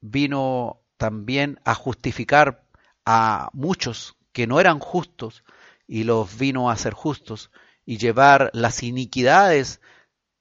[0.00, 2.68] vino también a justificar
[3.04, 5.42] a muchos que no eran justos
[5.88, 7.50] y los vino a hacer justos
[7.86, 9.80] y llevar las iniquidades,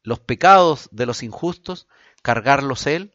[0.04, 1.88] los pecados de los injustos,
[2.22, 3.14] cargarlos él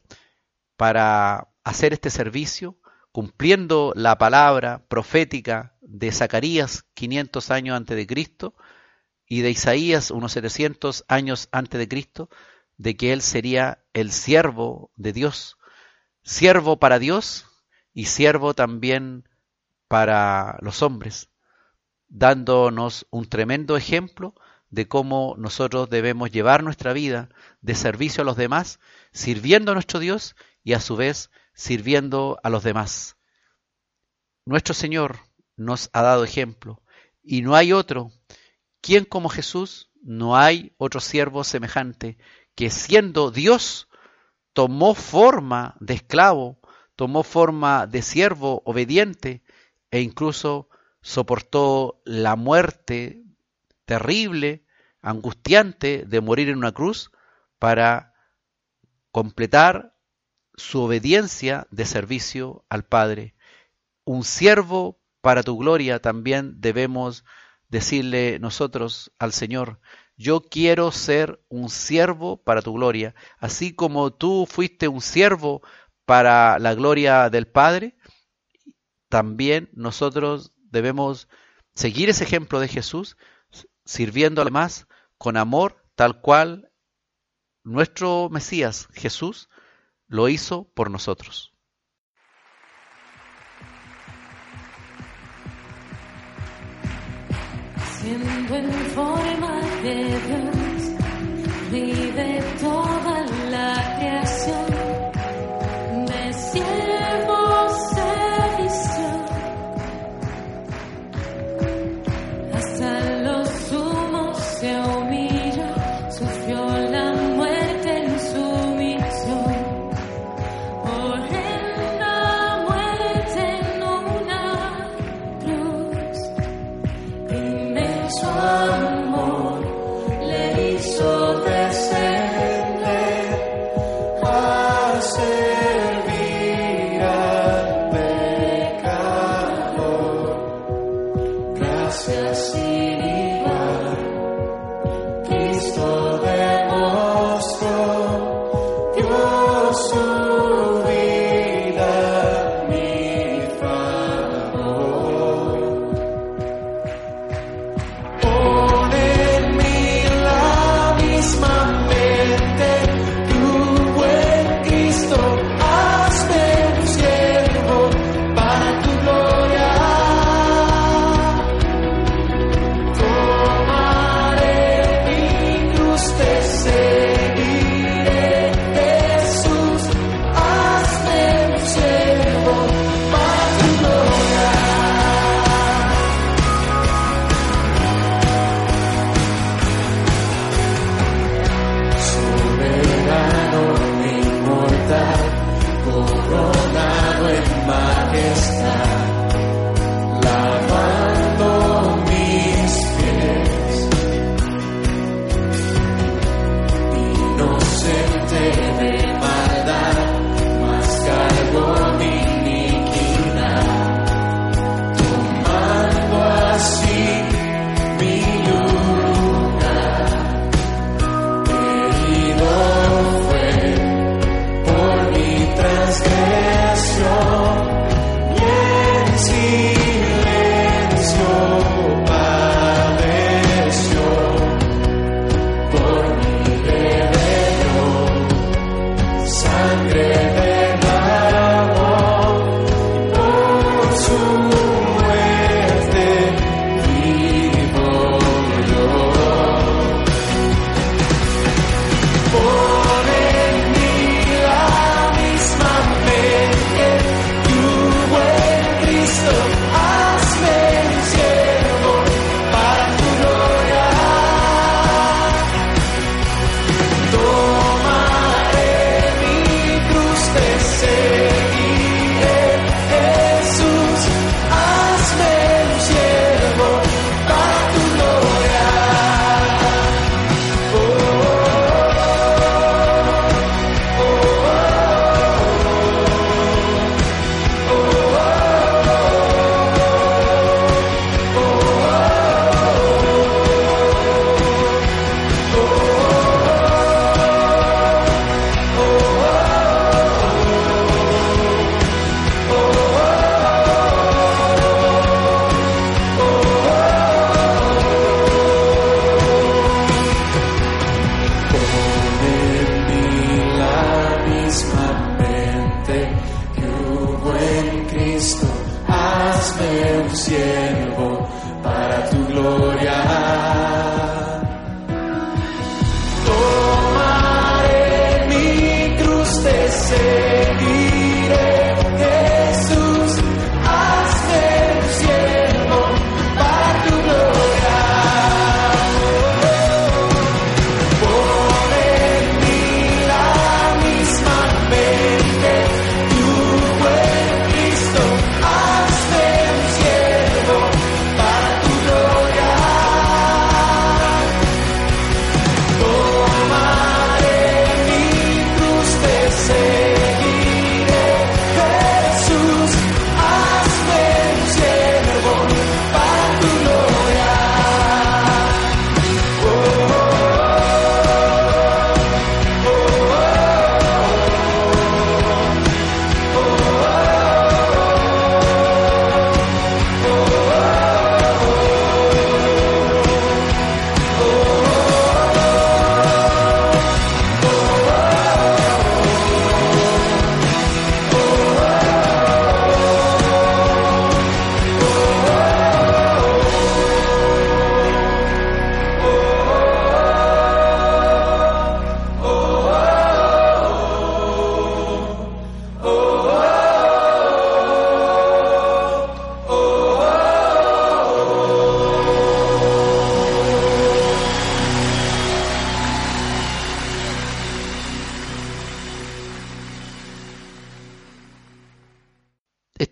[0.76, 2.78] para hacer este servicio,
[3.12, 8.54] cumpliendo la palabra profética de Zacarías 500 años antes de Cristo
[9.26, 12.30] y de Isaías unos 700 años antes de Cristo,
[12.78, 15.58] de que él sería el siervo de Dios,
[16.22, 17.46] siervo para Dios
[17.92, 19.28] y siervo también
[19.88, 21.30] para los hombres,
[22.10, 24.34] dándonos un tremendo ejemplo
[24.68, 27.30] de cómo nosotros debemos llevar nuestra vida
[27.60, 28.78] de servicio a los demás,
[29.12, 33.16] sirviendo a nuestro Dios y a su vez sirviendo a los demás.
[34.44, 35.18] Nuestro Señor
[35.56, 36.82] nos ha dado ejemplo
[37.22, 38.12] y no hay otro.
[38.80, 39.90] ¿Quién como Jesús?
[40.02, 42.16] No hay otro siervo semejante
[42.54, 43.88] que siendo Dios
[44.52, 46.60] tomó forma de esclavo,
[46.96, 49.42] tomó forma de siervo obediente
[49.90, 50.69] e incluso
[51.02, 53.24] soportó la muerte
[53.84, 54.64] terrible,
[55.02, 57.10] angustiante de morir en una cruz
[57.58, 58.14] para
[59.10, 59.96] completar
[60.54, 63.34] su obediencia de servicio al Padre.
[64.04, 67.24] Un siervo para tu gloria también debemos
[67.68, 69.80] decirle nosotros al Señor,
[70.16, 75.62] yo quiero ser un siervo para tu gloria, así como tú fuiste un siervo
[76.04, 77.96] para la gloria del Padre,
[79.08, 81.28] también nosotros debemos
[81.74, 83.16] seguir ese ejemplo de Jesús,
[83.84, 84.86] sirviendo además
[85.18, 86.70] con amor, tal cual
[87.62, 89.48] nuestro Mesías Jesús
[90.06, 91.52] lo hizo por nosotros.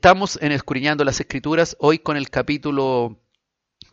[0.08, 3.20] Estamos en Escudriñando las Escrituras, hoy con el capítulo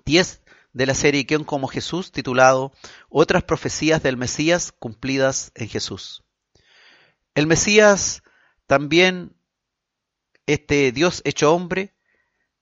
[0.06, 2.14] 10 de la serie ¿Quién como Jesús?
[2.14, 2.72] titulado
[3.10, 6.24] Otras profecías del Mesías cumplidas en Jesús.
[7.34, 8.24] El Mesías
[8.66, 9.36] también,
[10.46, 11.98] este Dios hecho hombre,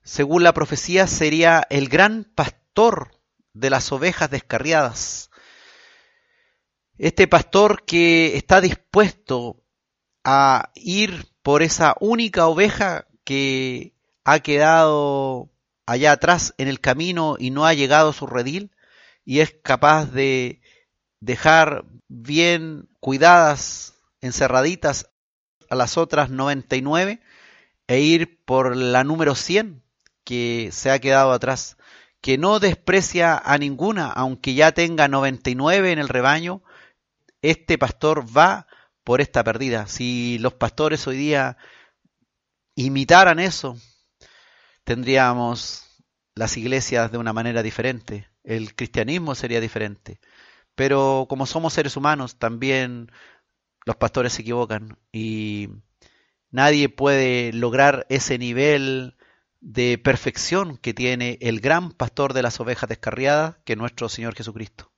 [0.01, 3.21] según la profecía, sería el gran pastor
[3.53, 5.29] de las ovejas descarriadas.
[6.97, 9.63] Este pastor que está dispuesto
[10.23, 13.93] a ir por esa única oveja que
[14.23, 15.49] ha quedado
[15.85, 18.71] allá atrás en el camino y no ha llegado su redil
[19.25, 20.61] y es capaz de
[21.19, 25.09] dejar bien cuidadas, encerraditas
[25.69, 27.21] a las otras 99
[27.87, 29.83] e ir por la número 100
[30.23, 31.77] que se ha quedado atrás,
[32.21, 36.61] que no desprecia a ninguna, aunque ya tenga 99 en el rebaño,
[37.41, 38.67] este pastor va
[39.03, 39.87] por esta perdida.
[39.87, 41.57] Si los pastores hoy día
[42.75, 43.77] imitaran eso,
[44.83, 45.83] tendríamos
[46.35, 50.19] las iglesias de una manera diferente, el cristianismo sería diferente.
[50.75, 53.11] Pero como somos seres humanos, también
[53.85, 55.69] los pastores se equivocan y
[56.49, 59.15] nadie puede lograr ese nivel
[59.59, 64.35] de perfección que tiene el gran pastor de las ovejas descarriadas, que es nuestro Señor
[64.35, 64.91] Jesucristo.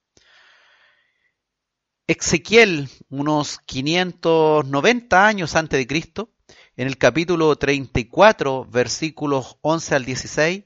[2.07, 6.34] Ezequiel, unos 590 años antes de Cristo,
[6.77, 10.63] en el capítulo 34, versículos 11 al 16,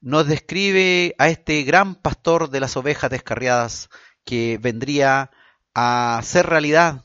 [0.00, 3.88] nos describe a este gran pastor de las ovejas descarriadas
[4.24, 5.30] que vendría
[5.74, 7.04] a ser realidad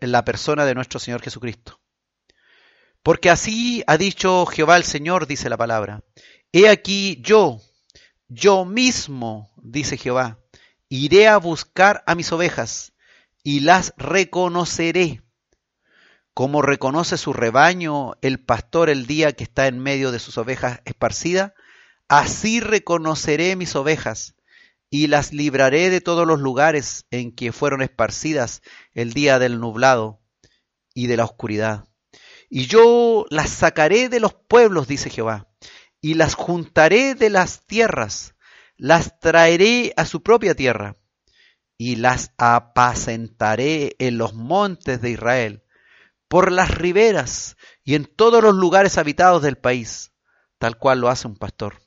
[0.00, 1.80] en la persona de nuestro Señor Jesucristo.
[3.02, 6.02] Porque así ha dicho Jehová el Señor, dice la palabra.
[6.52, 7.60] He aquí yo,
[8.28, 10.38] yo mismo, dice Jehová,
[10.88, 12.94] iré a buscar a mis ovejas
[13.42, 15.22] y las reconoceré.
[16.38, 20.82] Como reconoce su rebaño el pastor el día que está en medio de sus ovejas
[20.84, 21.52] esparcidas,
[22.06, 24.36] así reconoceré mis ovejas
[24.88, 28.62] y las libraré de todos los lugares en que fueron esparcidas
[28.92, 30.20] el día del nublado
[30.94, 31.88] y de la oscuridad.
[32.48, 35.48] Y yo las sacaré de los pueblos, dice Jehová,
[36.00, 38.36] y las juntaré de las tierras,
[38.76, 40.98] las traeré a su propia tierra,
[41.76, 45.64] y las apacentaré en los montes de Israel,
[46.28, 50.12] por las riberas y en todos los lugares habitados del país,
[50.58, 51.80] tal cual lo hace un pastor.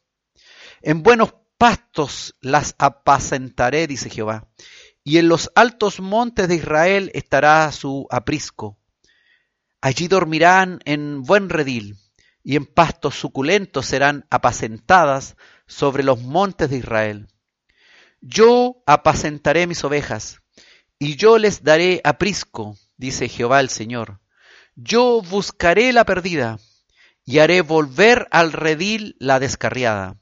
[0.82, 4.48] En buenos pastos las apacentaré, dice Jehová,
[5.04, 8.80] y en los altos montes de Israel estará su aprisco.
[9.80, 11.98] Allí dormirán en buen redil,
[12.44, 15.36] y en pastos suculentos serán apacentadas
[15.68, 17.28] sobre los montes de Israel.
[18.22, 20.42] Yo apacentaré mis ovejas,
[20.98, 24.20] y yo les daré aprisco, dice Jehová el Señor.
[24.76, 26.60] Yo buscaré la perdida,
[27.26, 30.18] y haré volver al redil la descarriada.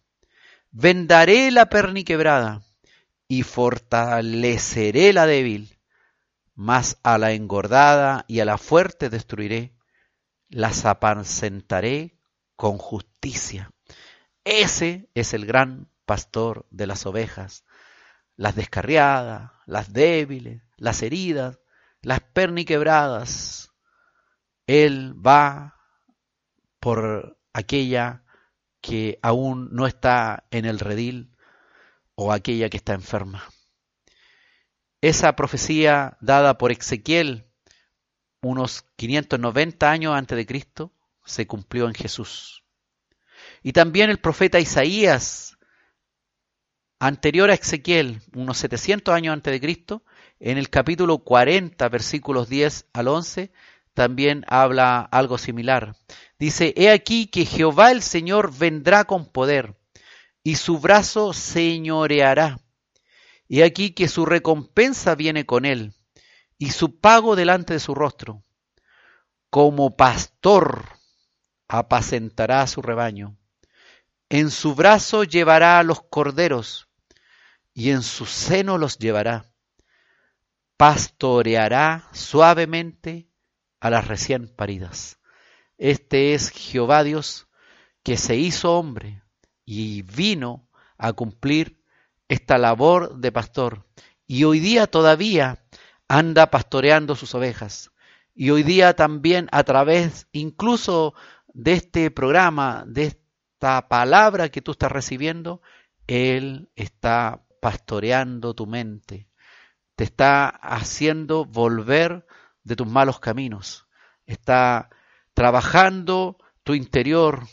[0.72, 2.64] Vendaré la perniquebrada,
[3.28, 5.78] y fortaleceré la débil,
[6.56, 9.74] mas a la engordada y a la fuerte destruiré,
[10.50, 12.18] las apacentaré
[12.56, 13.72] con justicia.
[14.44, 17.64] Ese es el gran pastor de las ovejas,
[18.36, 21.60] las descarriadas, las débiles, las heridas,
[22.02, 23.69] las perniquebradas.
[24.70, 25.80] Él va
[26.80, 28.24] por aquella
[28.82, 31.36] que aún no está en el redil
[32.14, 33.50] o aquella que está enferma.
[35.02, 37.48] Esa profecía dada por Ezequiel
[38.44, 40.94] unos 590 años antes de Cristo
[41.26, 42.64] se cumplió en Jesús.
[43.64, 45.58] Y también el profeta Isaías,
[47.00, 50.04] anterior a Ezequiel, unos 700 años antes de Cristo,
[50.40, 53.52] en el capítulo 40, versículos 10 al 11,
[54.00, 55.94] también habla algo similar.
[56.40, 59.76] Dice, He aquí que Jehová el Señor vendrá con poder,
[60.42, 62.62] y su brazo señoreará.
[63.50, 65.96] He aquí que su recompensa viene con él,
[66.58, 68.42] y su pago delante de su rostro.
[69.50, 70.86] Como pastor
[71.68, 73.36] apacentará a su rebaño.
[74.30, 76.88] En su brazo llevará a los corderos,
[77.74, 79.52] y en su seno los llevará.
[80.78, 83.29] Pastoreará suavemente
[83.80, 85.20] a las recién paridas.
[85.78, 87.48] Este es Jehová Dios,
[88.04, 89.24] que se hizo hombre
[89.66, 90.68] y vino
[90.98, 91.82] a cumplir
[92.28, 93.86] esta labor de pastor.
[94.28, 95.64] Y hoy día todavía
[96.08, 97.92] anda pastoreando sus ovejas.
[98.34, 101.14] Y hoy día también a través incluso
[101.54, 105.62] de este programa, de esta palabra que tú estás recibiendo,
[106.08, 109.28] Él está pastoreando tu mente.
[109.96, 112.26] Te está haciendo volver
[112.70, 113.88] de tus malos caminos.
[114.26, 114.90] Está
[115.34, 117.48] trabajando tu interior,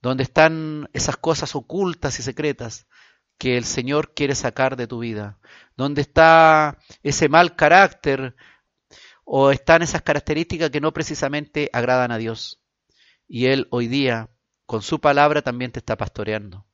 [0.00, 2.86] donde están esas cosas ocultas y secretas
[3.38, 5.38] que el Señor quiere sacar de tu vida,
[5.76, 8.34] donde está ese mal carácter
[9.24, 12.62] o están esas características que no precisamente agradan a Dios.
[13.28, 14.30] Y Él hoy día,
[14.64, 16.66] con su palabra, también te está pastoreando.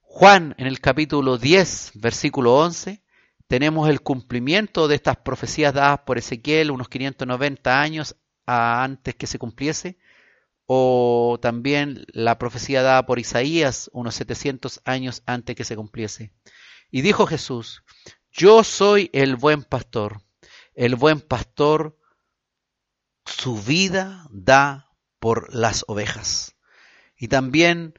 [0.00, 3.04] Juan, en el capítulo 10, versículo 11,
[3.48, 8.16] tenemos el cumplimiento de estas profecías dadas por Ezequiel unos 590 años
[8.46, 9.98] antes que se cumpliese,
[10.66, 16.32] o también la profecía dada por Isaías unos 700 años antes que se cumpliese.
[16.90, 17.84] Y dijo Jesús,
[18.32, 20.22] yo soy el buen pastor.
[20.74, 21.96] El buen pastor
[23.24, 26.56] su vida da por las ovejas.
[27.16, 27.94] Y también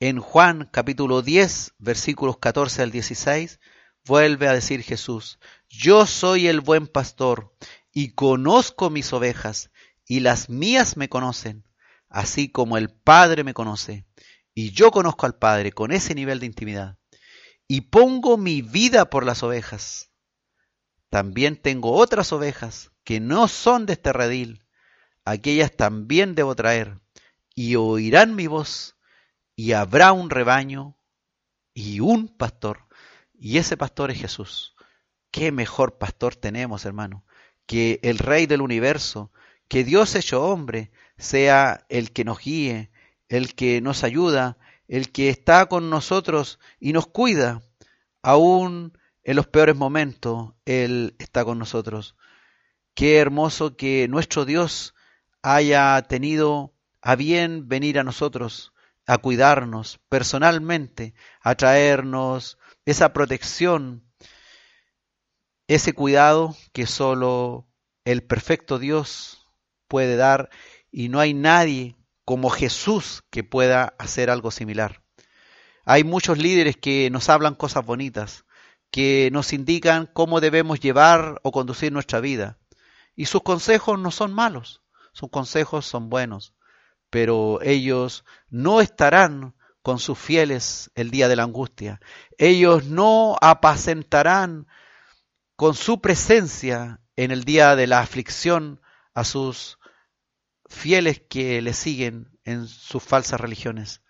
[0.00, 3.60] en Juan capítulo 10, versículos 14 al 16,
[4.04, 5.38] vuelve a decir Jesús,
[5.68, 7.54] yo soy el buen pastor
[7.92, 9.70] y conozco mis ovejas
[10.06, 11.64] y las mías me conocen,
[12.08, 14.06] así como el Padre me conoce
[14.54, 16.98] y yo conozco al Padre con ese nivel de intimidad
[17.68, 20.10] y pongo mi vida por las ovejas.
[21.08, 24.64] También tengo otras ovejas que no son de este redil,
[25.24, 27.00] aquellas también debo traer
[27.54, 28.96] y oirán mi voz
[29.54, 30.98] y habrá un rebaño
[31.74, 32.88] y un pastor
[33.42, 34.76] y ese pastor es Jesús.
[35.32, 37.24] ¿Qué mejor pastor tenemos, hermano?
[37.66, 39.32] Que el Rey del universo,
[39.66, 42.92] que Dios hecho hombre, sea el que nos guíe,
[43.28, 47.62] el que nos ayuda, el que está con nosotros y nos cuida.
[48.22, 52.14] Aún en los peores momentos, Él está con nosotros.
[52.94, 54.94] Qué hermoso que nuestro Dios
[55.42, 58.72] haya tenido a bien venir a nosotros,
[59.04, 64.04] a cuidarnos personalmente, a traernos esa protección,
[65.68, 67.68] ese cuidado que solo
[68.04, 69.46] el perfecto Dios
[69.88, 70.50] puede dar
[70.90, 75.02] y no hay nadie como Jesús que pueda hacer algo similar.
[75.84, 78.44] Hay muchos líderes que nos hablan cosas bonitas,
[78.90, 82.58] que nos indican cómo debemos llevar o conducir nuestra vida.
[83.16, 86.54] Y sus consejos no son malos, sus consejos son buenos,
[87.10, 92.00] pero ellos no estarán con sus fieles el día de la angustia.
[92.38, 94.66] Ellos no apacentarán
[95.56, 98.80] con su presencia en el día de la aflicción
[99.14, 99.78] a sus
[100.66, 104.02] fieles que le siguen en sus falsas religiones.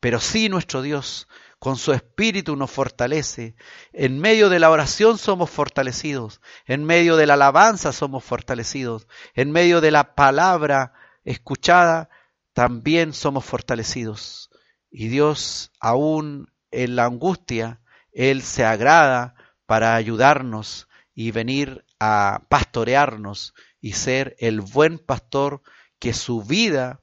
[0.00, 1.28] Pero sí nuestro Dios,
[1.58, 3.54] con su espíritu nos fortalece.
[3.92, 6.40] En medio de la oración somos fortalecidos.
[6.64, 9.06] En medio de la alabanza somos fortalecidos.
[9.34, 12.08] En medio de la palabra escuchada
[12.54, 14.49] también somos fortalecidos.
[14.90, 17.80] Y Dios, aún en la angustia,
[18.12, 19.34] Él se agrada
[19.66, 25.62] para ayudarnos y venir a pastorearnos y ser el buen pastor
[25.98, 27.00] que su vida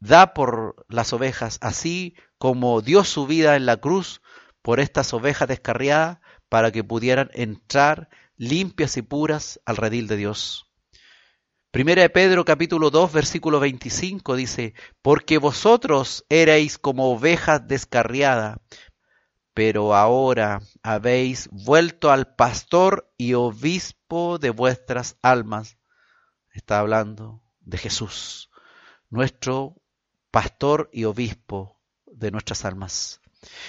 [0.00, 4.20] da por las ovejas, así como dio su vida en la cruz
[4.62, 10.65] por estas ovejas descarriadas para que pudieran entrar limpias y puras al redil de Dios.
[11.76, 14.72] Primera de Pedro capítulo 2 versículo 25 dice,
[15.02, 18.56] porque vosotros erais como ovejas descarriadas,
[19.52, 25.76] pero ahora habéis vuelto al pastor y obispo de vuestras almas.
[26.54, 28.48] Está hablando de Jesús,
[29.10, 29.76] nuestro
[30.30, 33.20] pastor y obispo de nuestras almas.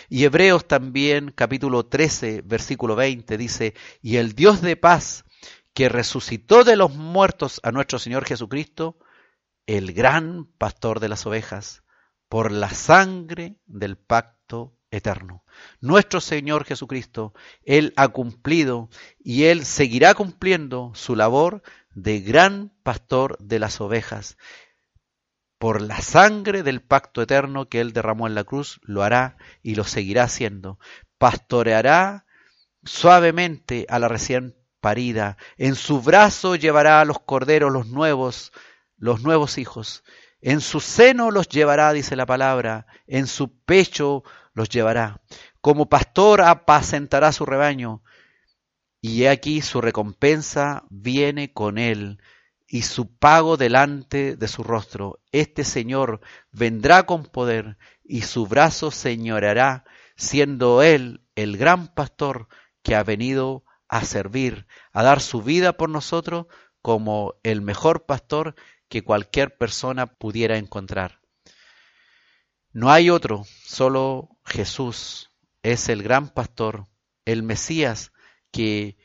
[0.08, 5.26] Y Hebreos también, capítulo 13, versículo 20, dice, y el Dios de paz,
[5.78, 8.98] que resucitó de los muertos a nuestro Señor Jesucristo,
[9.68, 11.84] el gran pastor de las ovejas,
[12.30, 15.44] por la sangre del pacto eterno.
[15.80, 21.62] Nuestro Señor Jesucristo, Él ha cumplido y Él seguirá cumpliendo su labor
[21.94, 24.40] de gran pastor de las ovejas.
[25.60, 29.76] Por la sangre del pacto eterno que Él derramó en la cruz, lo hará y
[29.76, 30.80] lo seguirá haciendo.
[31.20, 32.26] Pastoreará
[32.84, 34.57] suavemente a la recién
[34.88, 35.36] parida.
[35.58, 38.54] En su brazo llevará a los corderos los nuevos,
[38.96, 40.06] los nuevos hijos.
[40.40, 42.86] En su seno los llevará, dice la palabra.
[43.06, 44.24] En su pecho
[44.54, 45.20] los llevará.
[45.60, 48.02] Como pastor apacentará su rebaño.
[49.02, 52.22] Y he aquí su recompensa viene con él
[52.66, 55.20] y su pago delante de su rostro.
[55.34, 56.22] Este Señor
[56.54, 59.84] vendrá con poder y su brazo señoreará,
[60.16, 62.48] siendo él el gran pastor
[62.84, 66.48] que ha venido a servir, a dar su vida por nosotros
[66.82, 68.56] como el mejor pastor
[68.90, 71.22] que cualquier persona pudiera encontrar.
[72.72, 75.32] No hay otro, solo Jesús
[75.64, 76.88] es el gran pastor,
[77.26, 78.12] el Mesías,
[78.52, 78.98] que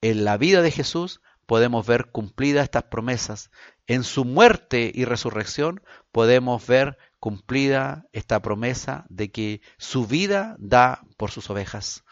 [0.00, 3.50] en la vida de Jesús podemos ver cumplidas estas promesas.
[3.86, 5.82] En su muerte y resurrección
[6.12, 12.04] podemos ver cumplida esta promesa de que su vida da por sus ovejas.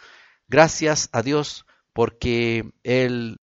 [0.49, 1.67] Gracias a Dios
[1.97, 3.39] porque Él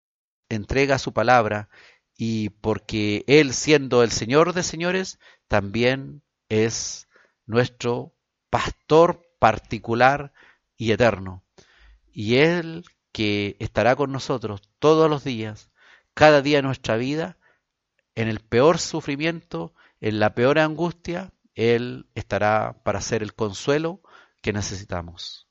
[0.50, 1.70] entrega su palabra
[2.18, 7.08] y porque Él, siendo el Señor de señores, también es
[7.46, 8.14] nuestro
[8.50, 10.34] pastor particular
[10.76, 11.46] y eterno.
[12.12, 12.84] Y Él
[13.14, 15.72] que estará con nosotros todos los días,
[16.14, 17.38] cada día de nuestra vida,
[18.16, 24.02] en el peor sufrimiento, en la peor angustia, Él estará para ser el consuelo
[24.42, 25.48] que necesitamos.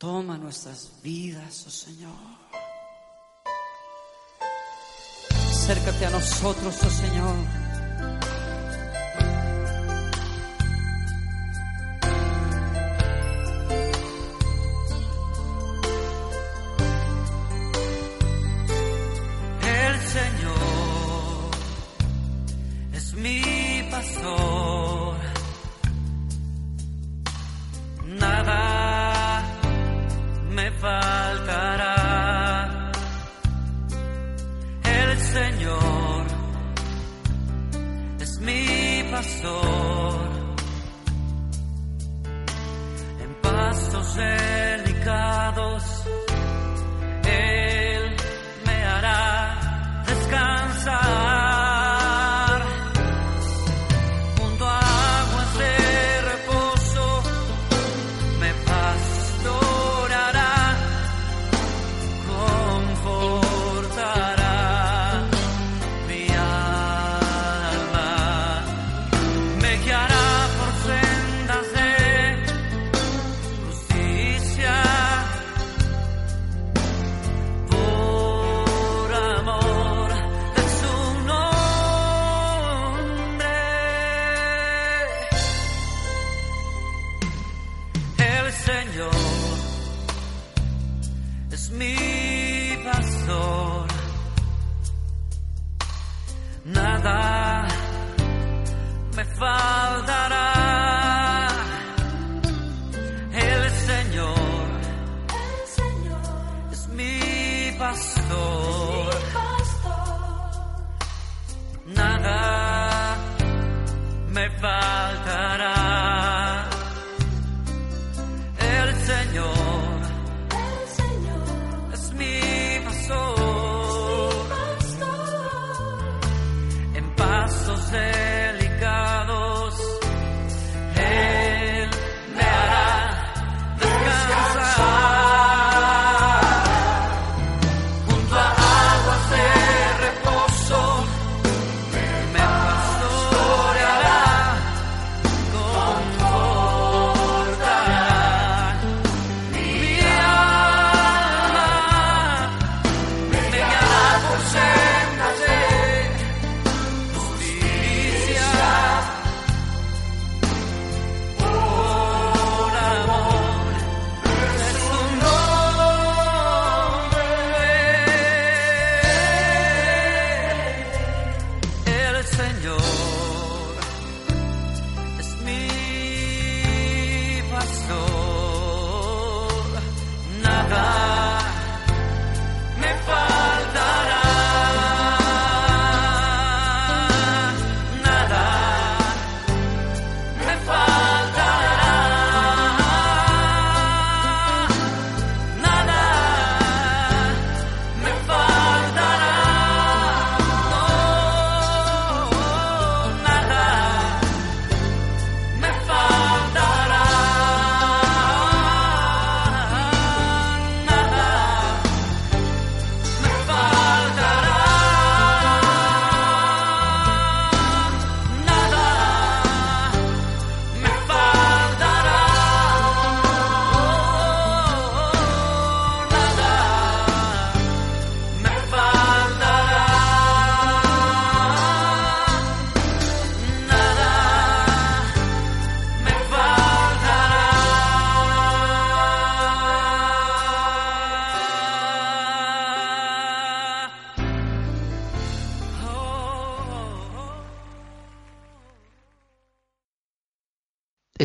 [0.00, 2.14] Toma nuestras vidas, oh Señor.
[5.50, 7.69] Acércate a nosotros, oh Señor.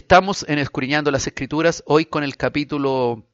[0.06, 3.28] Estamos en Escudriñando las Escrituras, hoy con el capítulo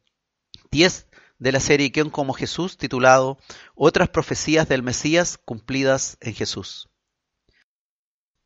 [0.72, 1.06] 10
[1.38, 2.78] de la serie ¿Quién como Jesús?
[2.78, 3.38] titulado
[3.76, 6.88] Otras profecías del Mesías cumplidas en Jesús.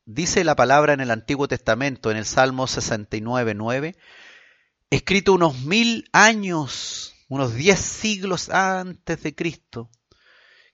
[0.05, 3.95] Dice la palabra en el Antiguo Testamento, en el Salmo 69.9,
[4.89, 9.91] escrito unos mil años, unos diez siglos antes de Cristo,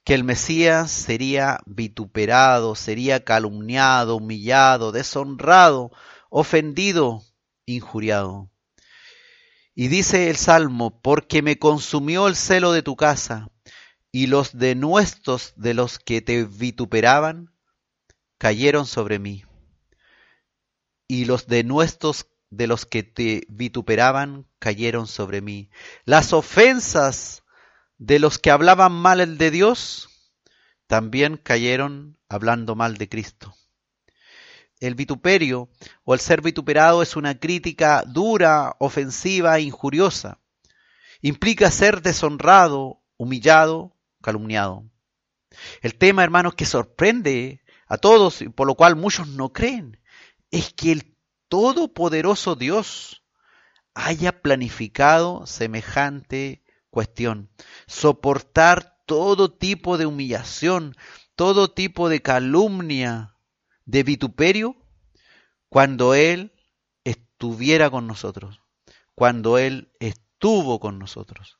[0.06, 5.92] que el Mesías sería vituperado, sería calumniado, humillado, deshonrado,
[6.30, 7.26] ofendido,
[7.66, 8.50] injuriado.
[9.74, 13.50] Y dice el Salmo, porque me consumió el celo de tu casa,
[14.12, 17.54] y los denuestos de los que te vituperaban
[18.38, 19.46] cayeron sobre mí.
[21.08, 25.70] Y los denuestos de los que te vituperaban cayeron sobre mí.
[26.06, 27.44] Las ofensas
[27.98, 30.10] de los que hablaban mal el de Dios
[30.88, 33.56] también cayeron hablando mal de Cristo.
[34.82, 35.70] El vituperio
[36.04, 40.40] o el ser vituperado es una crítica dura, ofensiva e injuriosa.
[41.22, 44.84] Implica ser deshonrado, humillado, calumniado.
[45.82, 50.02] El tema, hermanos, que sorprende a todos y por lo cual muchos no creen,
[50.50, 51.16] es que el
[51.48, 53.24] todopoderoso Dios
[53.94, 57.52] haya planificado semejante cuestión.
[57.86, 60.96] Soportar todo tipo de humillación,
[61.36, 63.36] todo tipo de calumnia,
[63.92, 64.78] de vituperio,
[65.68, 66.54] cuando Él
[67.04, 68.62] estuviera con nosotros,
[69.16, 71.60] cuando Él estuvo con nosotros.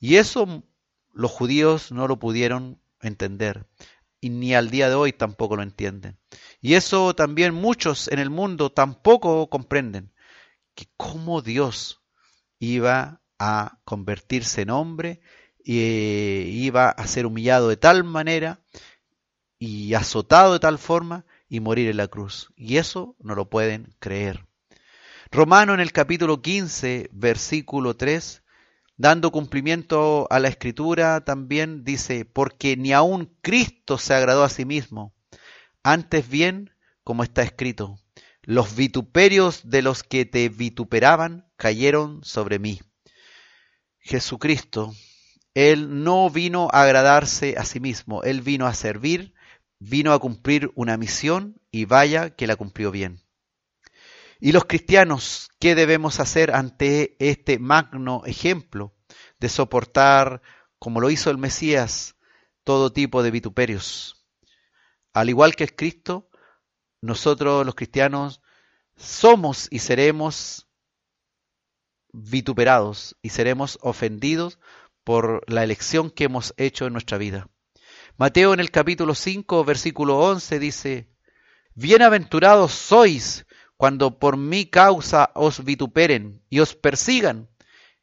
[0.00, 0.64] Y eso
[1.12, 3.66] los judíos no lo pudieron entender
[4.20, 6.18] y ni al día de hoy tampoco lo entienden.
[6.60, 10.12] Y eso también muchos en el mundo tampoco comprenden,
[10.74, 12.02] que cómo Dios
[12.58, 15.20] iba a convertirse en hombre
[15.62, 18.60] y iba a ser humillado de tal manera
[19.60, 22.52] y azotado de tal forma y morir en la cruz.
[22.56, 24.46] Y eso no lo pueden creer.
[25.30, 28.42] Romano en el capítulo 15, versículo 3,
[28.96, 34.64] dando cumplimiento a la escritura, también dice, porque ni aun Cristo se agradó a sí
[34.64, 35.14] mismo.
[35.82, 36.70] Antes bien,
[37.04, 37.98] como está escrito,
[38.42, 42.80] los vituperios de los que te vituperaban cayeron sobre mí.
[43.98, 44.94] Jesucristo,
[45.52, 49.34] Él no vino a agradarse a sí mismo, Él vino a servir,
[49.78, 53.22] vino a cumplir una misión y vaya que la cumplió bien.
[54.40, 58.94] Y los cristianos, ¿qué debemos hacer ante este magno ejemplo
[59.38, 60.42] de soportar
[60.78, 62.16] como lo hizo el Mesías,
[62.64, 64.26] todo tipo de vituperios.
[65.12, 66.30] Al igual que el Cristo,
[67.00, 68.40] nosotros los cristianos
[68.96, 70.68] somos y seremos
[72.12, 74.58] vituperados y seremos ofendidos
[75.04, 77.48] por la elección que hemos hecho en nuestra vida.
[78.20, 81.08] Mateo en el capítulo 5, versículo 11 dice,
[81.76, 83.46] Bienaventurados sois
[83.76, 87.48] cuando por mi causa os vituperen y os persigan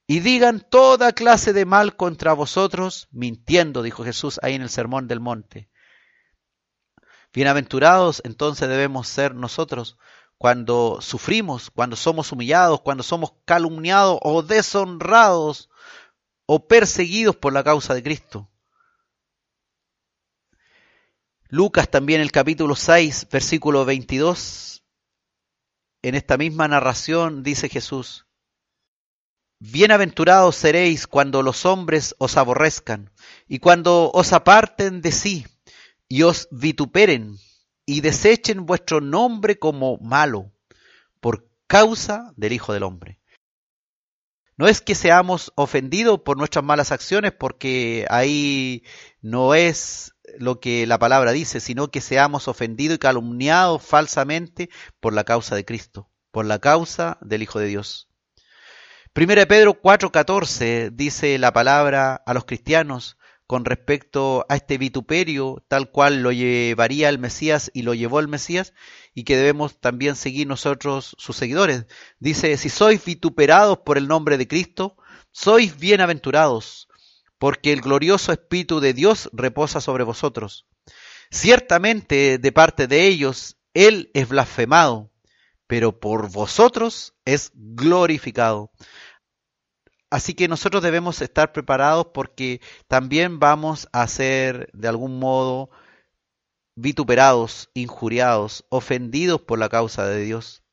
[0.07, 5.09] y digan toda clase de mal contra vosotros, mintiendo, dijo Jesús ahí en el Sermón
[5.09, 5.67] del Monte.
[7.33, 9.97] Bienaventurados entonces debemos ser nosotros
[10.37, 15.69] cuando sufrimos, cuando somos humillados, cuando somos calumniados o deshonrados
[16.45, 18.49] o perseguidos por la causa de Cristo.
[21.55, 24.83] Lucas también el capítulo 6, versículo 22,
[26.01, 28.27] en esta misma narración dice Jesús,
[29.59, 33.09] Bienaventurados seréis cuando los hombres os aborrezcan
[33.47, 35.47] y cuando os aparten de sí
[36.09, 37.37] y os vituperen
[37.85, 40.51] y desechen vuestro nombre como malo
[41.21, 43.21] por causa del Hijo del Hombre.
[44.57, 48.83] No es que seamos ofendidos por nuestras malas acciones, porque ahí
[49.21, 54.69] no es lo que la palabra dice, sino que seamos ofendidos y calumniados falsamente
[54.99, 58.09] por la causa de Cristo, por la causa del Hijo de Dios.
[59.13, 63.17] Primera de Pedro 4:14 dice la palabra a los cristianos
[63.47, 68.27] con respecto a este vituperio tal cual lo llevaría el Mesías y lo llevó el
[68.27, 68.73] Mesías
[69.13, 71.85] y que debemos también seguir nosotros sus seguidores.
[72.19, 74.97] Dice, si sois vituperados por el nombre de Cristo,
[75.31, 76.89] sois bienaventurados,
[77.37, 80.67] porque el glorioso Espíritu de Dios reposa sobre vosotros.
[81.31, 85.11] Ciertamente de parte de ellos Él es blasfemado,
[85.67, 88.71] pero por vosotros es glorificado.
[90.09, 95.71] Así que nosotros debemos estar preparados porque también vamos a ser de algún modo
[96.75, 100.64] vituperados, injuriados, ofendidos por la causa de Dios.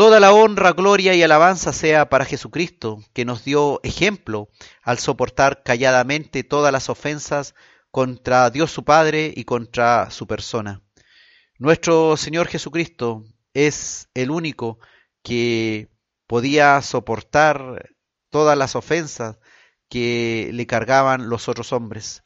[0.00, 4.48] Toda la honra, gloria y alabanza sea para Jesucristo, que nos dio ejemplo
[4.82, 7.54] al soportar calladamente todas las ofensas
[7.90, 10.80] contra Dios su Padre y contra su persona.
[11.58, 14.78] Nuestro Señor Jesucristo es el único
[15.22, 15.90] que
[16.26, 17.90] podía soportar
[18.30, 19.38] todas las ofensas
[19.90, 22.22] que le cargaban los otros hombres.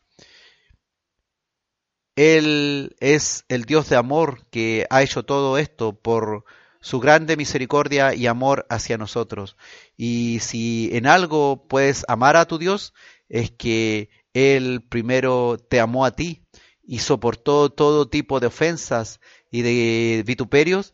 [2.14, 6.44] Él es el Dios de amor que ha hecho todo esto por
[6.84, 9.56] su grande misericordia y amor hacia nosotros.
[9.96, 12.92] Y si en algo puedes amar a tu Dios,
[13.30, 16.44] es que Él primero te amó a ti
[16.82, 19.18] y soportó todo tipo de ofensas
[19.50, 20.92] y de vituperios,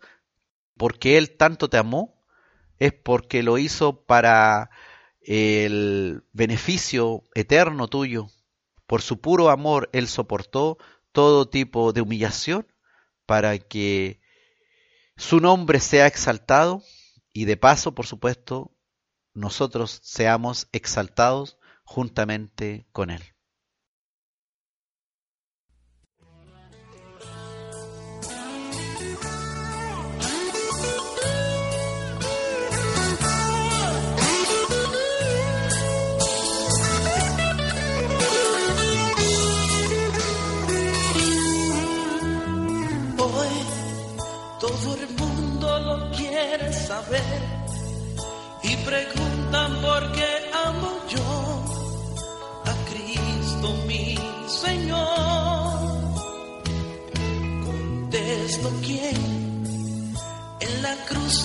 [0.76, 2.22] porque Él tanto te amó,
[2.78, 4.70] es porque lo hizo para
[5.22, 8.28] el beneficio eterno tuyo.
[8.86, 10.78] Por su puro amor, Él soportó
[11.10, 12.68] todo tipo de humillación
[13.26, 14.20] para que
[15.20, 16.82] su nombre sea exaltado
[17.34, 18.74] y de paso, por supuesto,
[19.34, 23.22] nosotros seamos exaltados juntamente con Él.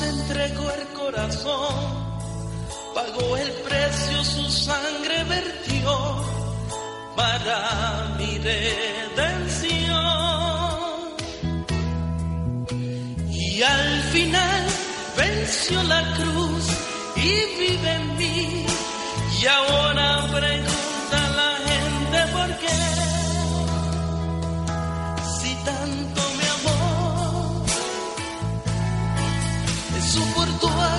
[0.10, 1.76] Entregó el corazón,
[2.94, 6.24] pagó el precio, su sangre vertió
[7.16, 9.86] para mi redención.
[13.30, 14.66] Y al final
[15.18, 16.66] venció la cruz
[17.16, 17.30] y
[17.60, 18.66] vive en mí.
[19.42, 20.75] Y ahora pregunta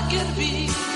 [0.07, 0.95] soportó aquel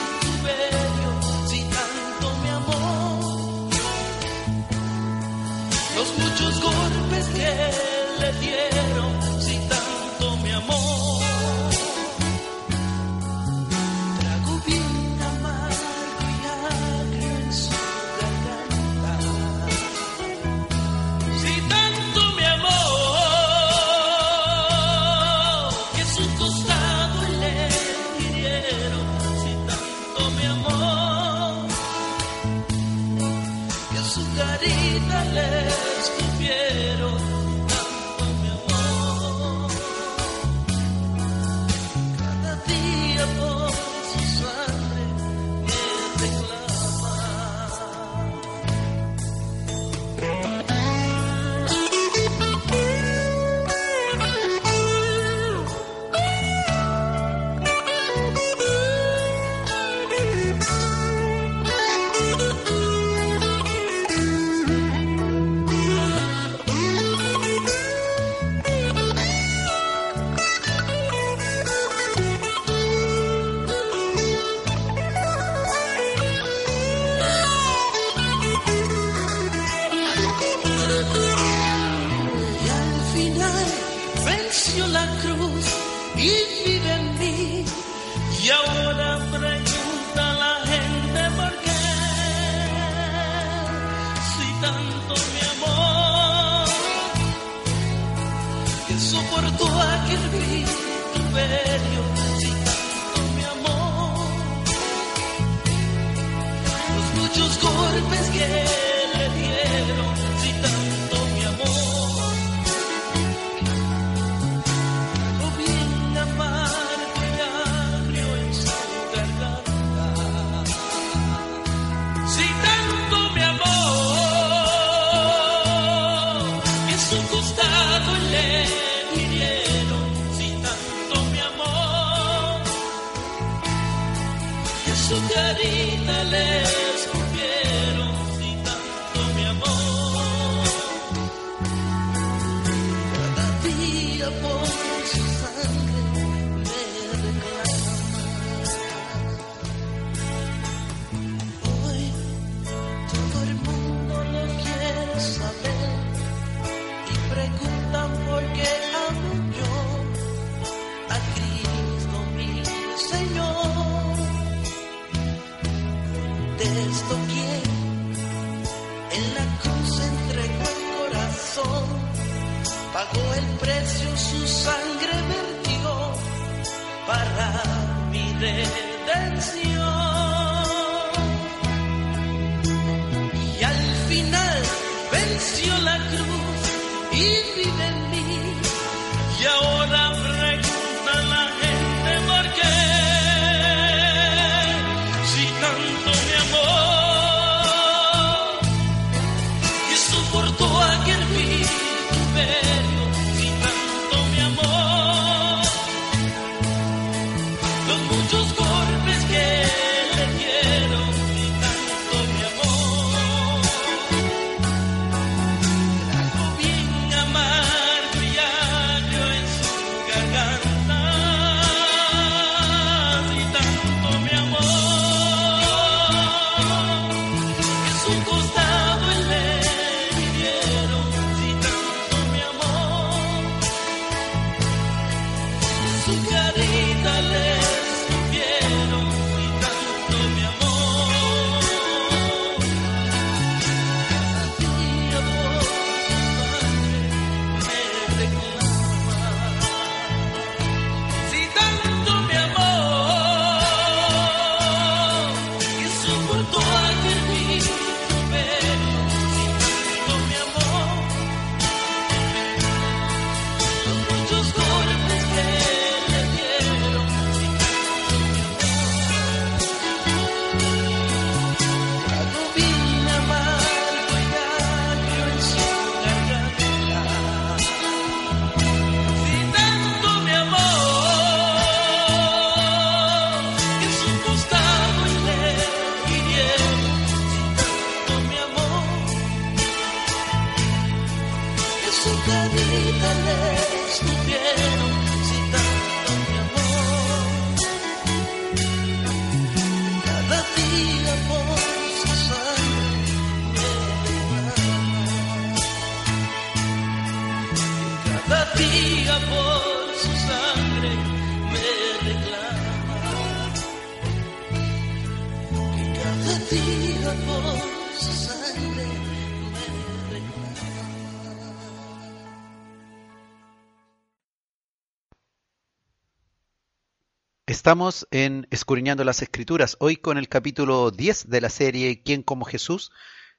[327.70, 332.44] Estamos en Escudriñando las Escrituras, hoy con el capítulo 10 de la serie Quién como
[332.44, 332.90] Jesús,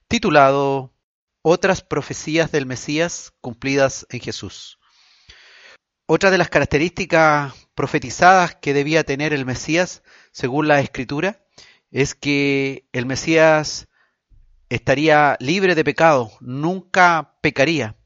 [0.08, 0.94] titulado
[1.42, 4.78] Otras profecías del Mesías cumplidas en Jesús.
[6.06, 10.02] Otra de las características profetizadas que debía tener el Mesías,
[10.32, 11.44] según la Escritura,
[11.90, 13.88] es que el Mesías
[14.70, 17.96] estaría libre de pecado, nunca pecaría.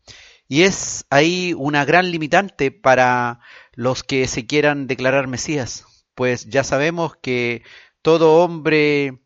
[0.48, 3.38] Y es ahí una gran limitante para
[3.74, 5.85] los que se quieran declarar Mesías
[6.16, 7.62] pues ya sabemos que
[8.02, 9.20] todo hombre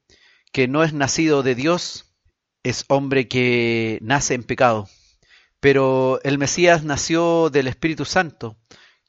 [0.52, 2.12] que no es nacido de Dios
[2.64, 4.88] es hombre que nace en pecado.
[5.60, 8.58] Pero el Mesías nació del Espíritu Santo,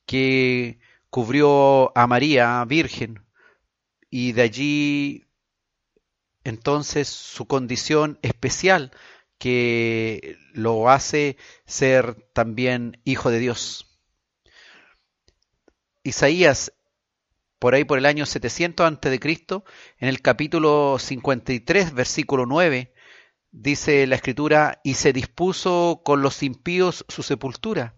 [0.05, 0.79] que
[1.09, 3.25] cubrió a María, Virgen,
[4.09, 5.25] y de allí
[6.43, 8.91] entonces su condición especial
[9.39, 13.87] que lo hace ser también hijo de Dios.
[16.03, 16.73] Isaías
[17.61, 19.63] por ahí por el año 700 antes de Cristo,
[19.99, 22.91] en el capítulo 53, versículo 9,
[23.51, 27.93] dice la escritura, y se dispuso con los impíos su sepultura,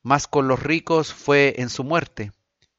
[0.00, 2.32] mas con los ricos fue en su muerte,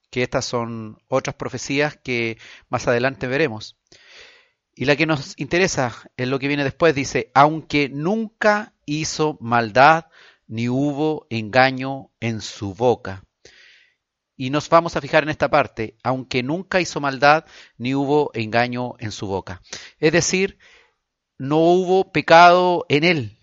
[0.09, 3.77] que estas son otras profecías que más adelante veremos.
[4.73, 10.05] Y la que nos interesa es lo que viene después, dice, aunque nunca hizo maldad,
[10.47, 13.23] ni hubo engaño en su boca.
[14.35, 17.45] Y nos vamos a fijar en esta parte, aunque nunca hizo maldad,
[17.77, 19.61] ni hubo engaño en su boca.
[19.99, 20.57] Es decir,
[21.37, 23.37] no hubo pecado en él.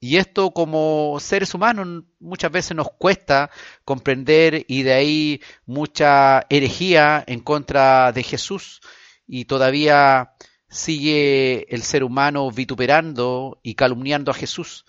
[0.00, 3.50] Y esto como seres humanos muchas veces nos cuesta
[3.86, 8.82] comprender y de ahí mucha herejía en contra de Jesús.
[9.26, 10.34] Y todavía
[10.68, 14.84] sigue el ser humano vituperando y calumniando a Jesús.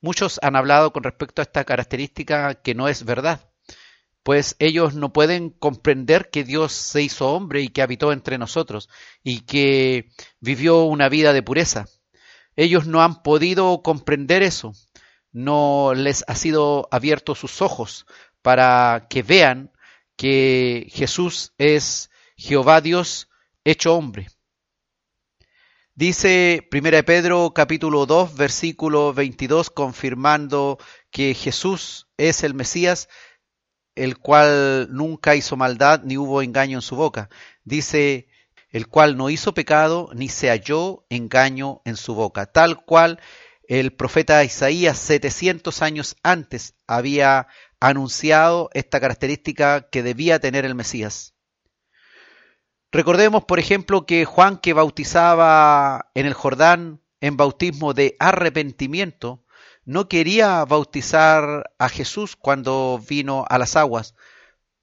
[0.00, 3.52] Muchos han hablado con respecto a esta característica que no es verdad,
[4.26, 8.88] pues ellos no pueden comprender que Dios se hizo hombre y que habitó entre nosotros
[9.22, 10.08] y que
[10.40, 11.86] vivió una vida de pureza.
[12.56, 14.72] Ellos no han podido comprender eso,
[15.30, 18.04] no les ha sido abierto sus ojos
[18.42, 19.70] para que vean
[20.16, 23.28] que Jesús es Jehová Dios
[23.62, 24.26] hecho hombre.
[25.94, 30.78] Dice 1 Pedro capítulo 2 versículo 22 confirmando
[31.12, 33.08] que Jesús es el Mesías,
[33.96, 37.28] el cual nunca hizo maldad ni hubo engaño en su boca.
[37.64, 38.28] Dice
[38.70, 43.20] el cual no hizo pecado ni se halló engaño en su boca, tal cual
[43.68, 47.48] el profeta Isaías 700 años antes había
[47.80, 51.34] anunciado esta característica que debía tener el Mesías.
[52.92, 59.44] Recordemos, por ejemplo, que Juan que bautizaba en el Jordán en bautismo de arrepentimiento,
[59.86, 64.14] no quería bautizar a Jesús cuando vino a las aguas,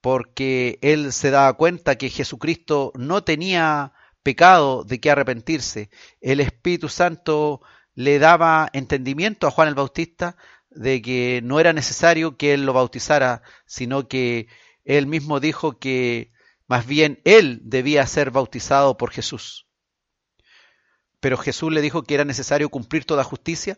[0.02, 3.94] porque él se daba cuenta que Jesucristo no tenía
[4.24, 5.90] pecado de que arrepentirse.
[6.22, 7.62] El Espíritu Santo
[7.94, 10.38] le daba entendimiento a Juan el Bautista
[10.70, 14.48] de que no era necesario que él lo bautizara, sino que
[14.86, 16.32] él mismo dijo que
[16.66, 19.68] más bien él debía ser bautizado por Jesús.
[21.20, 23.78] Pero Jesús le dijo que era necesario cumplir toda justicia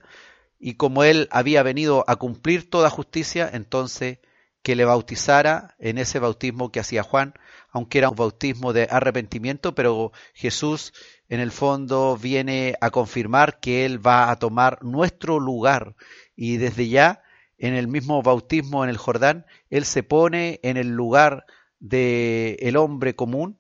[0.66, 4.18] y como él había venido a cumplir toda justicia, entonces
[4.64, 7.36] que le bautizara en ese bautismo que hacía Juan,
[7.70, 10.92] aunque era un bautismo de arrepentimiento, pero Jesús
[11.30, 15.96] en el fondo viene a confirmar que Él va a tomar nuestro lugar.
[16.36, 17.22] Y desde ya
[17.60, 21.46] en el mismo bautismo en el Jordán, Él se pone en el lugar
[21.78, 23.60] de el hombre común.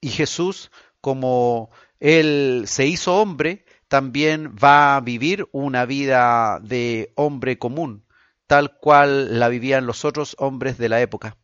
[0.00, 1.70] Y Jesús como
[2.00, 8.04] él se hizo hombre también va a vivir una vida de hombre común
[8.48, 11.36] tal cual la vivían los otros hombres de la época.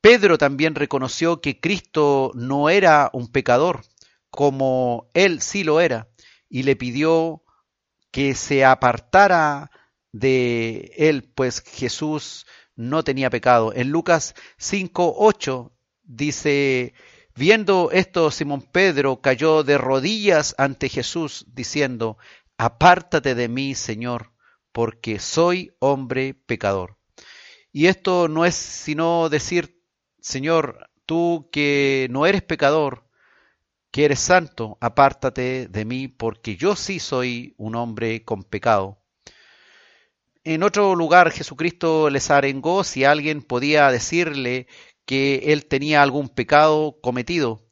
[0.00, 3.82] Pedro también reconoció que Cristo no era un pecador,
[4.30, 6.08] como él sí lo era,
[6.48, 7.42] y le pidió
[8.12, 9.70] que se apartara
[10.12, 12.46] de él, pues Jesús
[12.76, 13.72] no tenía pecado.
[13.74, 15.72] En Lucas 5:8
[16.04, 16.94] dice,
[17.34, 22.18] viendo esto, Simón Pedro cayó de rodillas ante Jesús, diciendo,
[22.56, 24.32] apártate de mí, Señor,
[24.72, 26.96] porque soy hombre pecador.
[27.72, 29.82] Y esto no es sino decir,
[30.20, 33.08] Señor, tú que no eres pecador,
[33.90, 39.02] que eres santo, apártate de mí, porque yo sí soy un hombre con pecado.
[40.44, 44.66] En otro lugar Jesucristo les arengó si alguien podía decirle
[45.04, 47.68] que él tenía algún pecado cometido.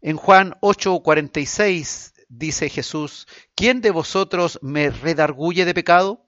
[0.00, 6.26] En Juan 8:46 dice Jesús, ¿quién de vosotros me redarguye de pecado?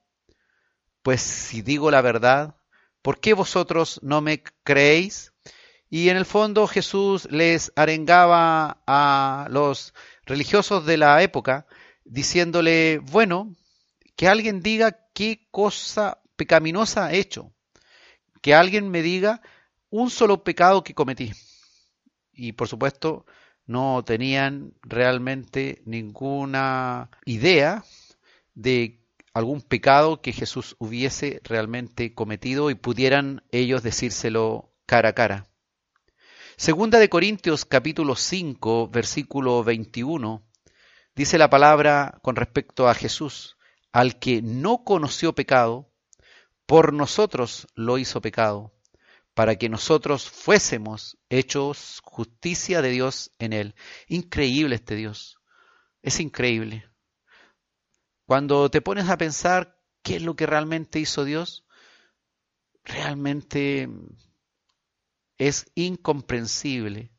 [1.03, 2.57] Pues si digo la verdad,
[3.03, 5.33] ¿por qué vosotros no me creéis?
[5.89, 9.93] Y en el fondo Jesús les arengaba a los
[10.25, 11.67] religiosos de la época,
[12.05, 13.55] diciéndole, bueno,
[14.17, 17.53] que alguien diga qué cosa pecaminosa he hecho.
[18.41, 19.43] Que alguien me diga
[19.93, 21.33] un solo pecado que cometí.
[22.33, 23.27] Y por supuesto,
[23.67, 27.85] no tenían realmente ninguna idea
[28.55, 29.05] de
[29.35, 35.47] algún pecado que Jesús hubiese realmente cometido y pudieran ellos decírselo cara a cara.
[36.57, 40.43] Segunda de Corintios capítulo 5 versículo 21
[41.15, 43.59] dice la palabra con respecto a Jesús,
[43.93, 45.91] al que no conoció pecado,
[46.65, 48.73] por nosotros lo hizo pecado,
[49.35, 53.75] para que nosotros fuésemos hechos justicia de Dios en él.
[54.09, 55.39] Increíble este Dios,
[56.03, 56.89] es increíble.
[58.27, 61.67] Cuando te pones a pensar qué es lo que realmente hizo Dios,
[62.85, 63.89] realmente
[65.39, 67.13] es incomprensible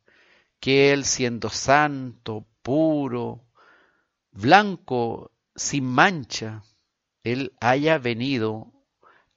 [0.60, 3.46] que Él, siendo santo, puro,
[4.32, 6.64] blanco, sin mancha,
[7.24, 8.72] Él haya venido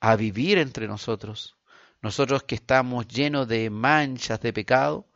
[0.01, 1.56] a vivir entre nosotros.
[2.07, 5.09] Nosotros que estamos llenos de manchas de pecado,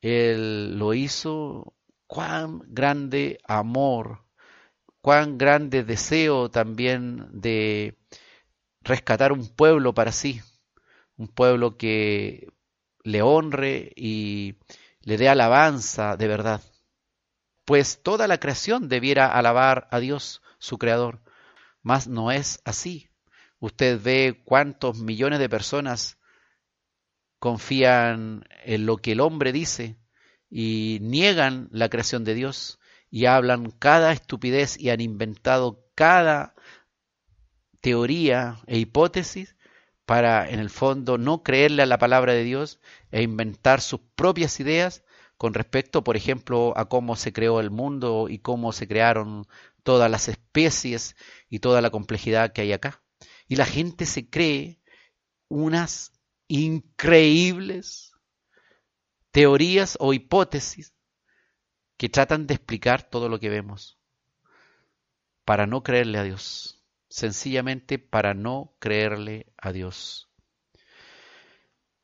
[0.00, 1.74] Él lo hizo.
[2.06, 4.24] Cuán grande amor,
[5.00, 7.98] cuán grande deseo también de
[8.82, 10.40] rescatar un pueblo para sí,
[11.16, 12.46] un pueblo que
[13.02, 14.54] le honre y
[15.00, 16.62] le dé alabanza de verdad.
[17.64, 21.22] Pues toda la creación debiera alabar a Dios, su creador,
[21.82, 23.08] mas no es así.
[23.64, 26.18] Usted ve cuántos millones de personas
[27.38, 29.96] confían en lo que el hombre dice
[30.50, 32.78] y niegan la creación de Dios
[33.10, 36.54] y hablan cada estupidez y han inventado cada
[37.80, 39.56] teoría e hipótesis
[40.04, 42.80] para en el fondo no creerle a la palabra de Dios
[43.12, 45.04] e inventar sus propias ideas
[45.38, 49.46] con respecto, por ejemplo, a cómo se creó el mundo y cómo se crearon
[49.82, 51.16] todas las especies
[51.48, 53.00] y toda la complejidad que hay acá.
[53.48, 54.80] Y la gente se cree
[55.48, 56.12] unas
[56.48, 58.12] increíbles
[59.30, 60.94] teorías o hipótesis
[61.96, 63.98] que tratan de explicar todo lo que vemos
[65.44, 70.28] para no creerle a Dios, sencillamente para no creerle a Dios.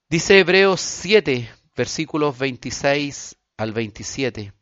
[0.08, 4.52] Dice Hebreos 7, versículos 26 al 27,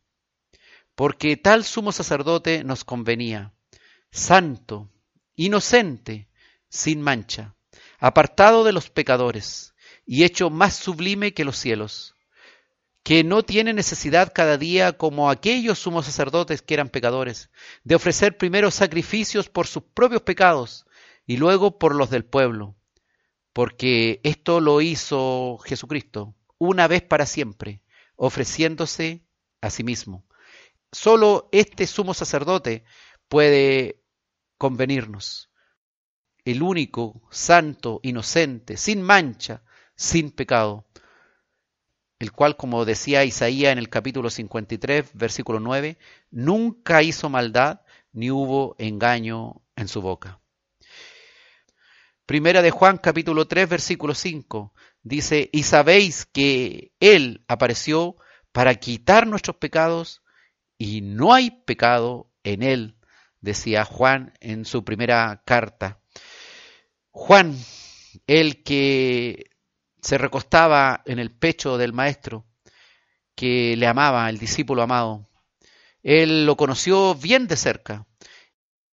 [0.94, 3.54] porque tal sumo sacerdote nos convenía,
[4.10, 4.92] santo,
[5.36, 6.28] inocente,
[6.68, 7.54] sin mancha,
[7.98, 9.74] apartado de los pecadores
[10.06, 12.14] y hecho más sublime que los cielos,
[13.02, 17.50] que no tiene necesidad cada día, como aquellos sumos sacerdotes que eran pecadores,
[17.84, 20.86] de ofrecer primero sacrificios por sus propios pecados
[21.26, 22.76] y luego por los del pueblo,
[23.52, 27.82] porque esto lo hizo Jesucristo una vez para siempre,
[28.16, 29.24] ofreciéndose
[29.60, 30.26] a sí mismo.
[30.92, 32.84] Solo este sumo sacerdote
[33.28, 34.02] puede
[34.56, 35.47] convenirnos,
[36.50, 39.60] el único, santo, inocente, sin mancha,
[39.94, 40.86] sin pecado,
[42.18, 45.98] el cual, como decía Isaías en el capítulo 53, versículo 9,
[46.30, 50.40] nunca hizo maldad ni hubo engaño en su boca.
[52.24, 54.72] Primera de Juan capítulo 3, versículo 5,
[55.02, 58.16] dice, y sabéis que Él apareció
[58.52, 60.22] para quitar nuestros pecados
[60.78, 62.96] y no hay pecado en Él,
[63.42, 66.00] decía Juan en su primera carta.
[67.20, 67.58] Juan,
[68.28, 69.50] el que
[70.00, 72.46] se recostaba en el pecho del maestro,
[73.34, 75.28] que le amaba, el discípulo amado.
[76.04, 78.06] Él lo conoció bien de cerca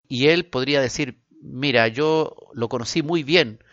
[0.08, 3.64] y él podría decir, mira, yo lo conocí muy bien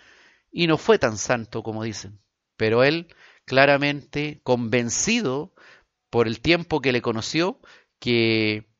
[0.52, 2.20] y no fue tan santo como dicen,
[2.56, 3.08] pero él
[3.46, 5.54] claramente convencido
[6.10, 7.58] por el tiempo que le conoció
[7.98, 8.71] que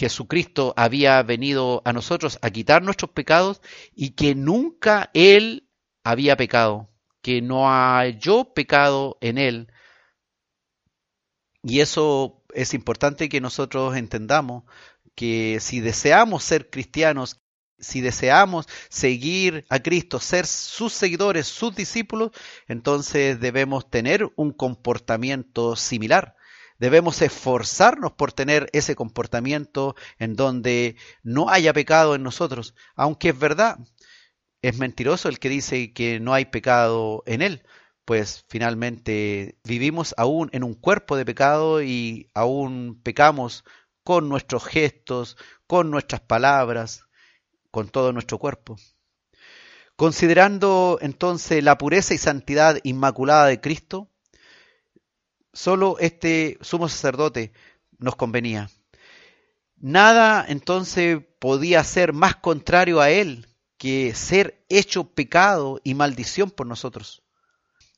[0.00, 3.60] Jesucristo había venido a nosotros a quitar nuestros pecados
[3.94, 5.68] y que nunca él
[6.02, 6.90] había pecado
[7.22, 9.72] que no halló pecado en él.
[11.62, 14.64] Y eso es importante que nosotros entendamos
[15.14, 17.42] que si deseamos ser cristianos,
[17.78, 22.30] si deseamos seguir a Cristo, ser sus seguidores, sus discípulos,
[22.68, 26.36] entonces debemos tener un comportamiento similar.
[26.80, 33.38] Debemos esforzarnos por tener ese comportamiento en donde no haya pecado en nosotros, aunque es
[33.38, 33.78] verdad,
[34.62, 37.62] es mentiroso el que dice que no hay pecado en él,
[38.06, 43.62] pues finalmente vivimos aún en un cuerpo de pecado y aún pecamos
[44.02, 45.36] con nuestros gestos,
[45.66, 47.04] con nuestras palabras,
[47.70, 48.76] con todo nuestro cuerpo.
[49.96, 54.09] Considerando entonces la pureza y santidad inmaculada de Cristo,
[55.52, 57.52] solo este sumo sacerdote
[57.98, 58.70] nos convenía.
[59.76, 63.46] Nada entonces podía ser más contrario a él
[63.78, 67.22] que ser hecho pecado y maldición por nosotros,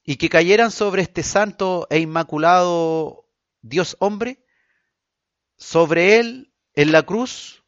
[0.04, 3.28] y que cayeran sobre este santo e inmaculado
[3.62, 4.44] Dios hombre,
[5.56, 7.64] sobre él en la cruz,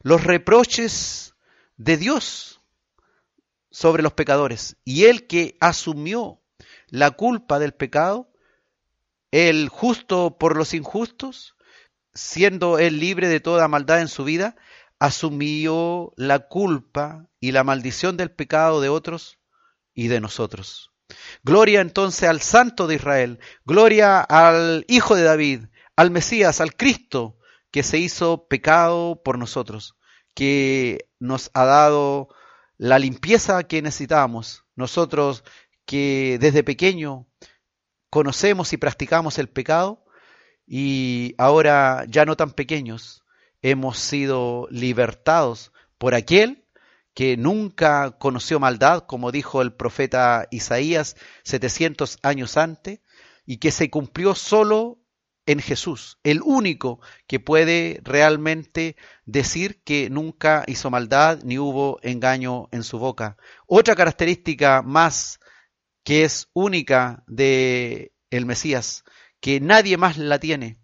[0.00, 1.34] los reproches
[1.76, 2.60] de Dios
[3.72, 6.40] sobre los pecadores, y él que asumió
[6.88, 8.29] la culpa del pecado,
[9.30, 11.56] el justo por los injustos,
[12.12, 14.56] siendo él libre de toda maldad en su vida,
[14.98, 19.38] asumió la culpa y la maldición del pecado de otros
[19.94, 20.90] y de nosotros.
[21.42, 25.64] Gloria entonces al Santo de Israel, gloria al Hijo de David,
[25.96, 27.38] al Mesías, al Cristo,
[27.70, 29.96] que se hizo pecado por nosotros,
[30.34, 32.28] que nos ha dado
[32.76, 34.64] la limpieza que necesitamos.
[34.74, 35.44] Nosotros
[35.84, 37.26] que desde pequeño
[38.10, 40.04] conocemos y practicamos el pecado
[40.66, 43.24] y ahora ya no tan pequeños
[43.62, 46.64] hemos sido libertados por aquel
[47.14, 53.00] que nunca conoció maldad, como dijo el profeta Isaías 700 años antes,
[53.44, 54.98] y que se cumplió solo
[55.46, 62.68] en Jesús, el único que puede realmente decir que nunca hizo maldad ni hubo engaño
[62.70, 63.36] en su boca.
[63.66, 65.39] Otra característica más
[66.10, 69.04] que es única de el Mesías,
[69.38, 70.80] que nadie más la tiene.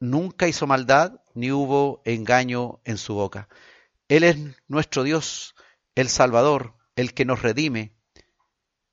[0.00, 3.48] Nunca hizo maldad ni hubo engaño en su boca.
[4.08, 4.36] Él es
[4.66, 5.54] nuestro Dios,
[5.94, 7.94] el Salvador, el que nos redime,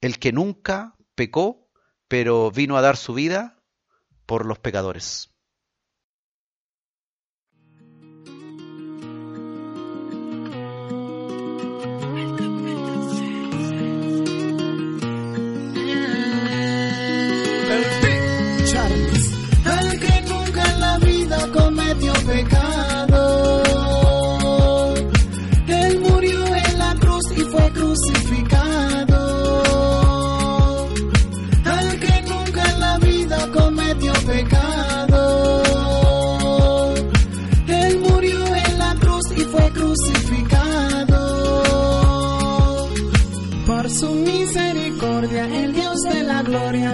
[0.02, 1.68] el que nunca pecó,
[2.08, 3.60] pero vino a dar su vida
[4.28, 5.32] por los pecadores.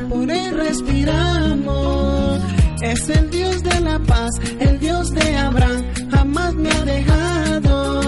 [0.02, 2.42] Por él respiramos.
[2.82, 8.02] Es el Dios de la paz, el Dios de Abraham, jamás me ha dejado.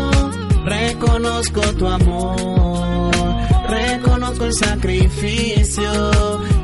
[0.66, 3.12] Reconozco tu amor,
[3.70, 5.92] reconozco el sacrificio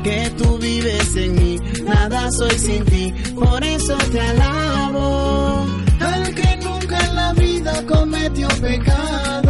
[0.02, 1.58] que tú vives en mí.
[1.84, 5.66] Nada soy sin ti, por eso te alabo.
[6.00, 9.43] Al que nunca en la vida cometió pecado.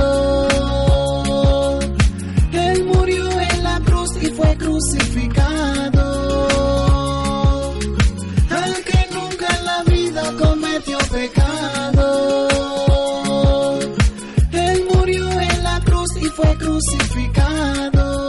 [16.85, 18.28] Crucificado.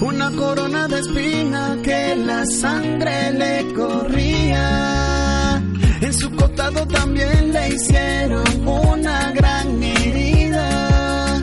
[0.00, 5.62] Una corona de espina que la sangre le corría.
[6.00, 11.42] En su costado también le hicieron una gran herida.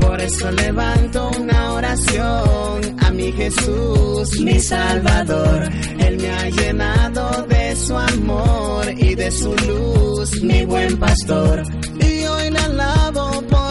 [0.00, 5.68] Por eso levanto una oración a mi Jesús, mi Salvador.
[5.98, 11.62] Él me ha llenado de su amor y de su luz, mi buen pastor.
[12.00, 12.42] Y hoy
[12.72, 13.11] alabo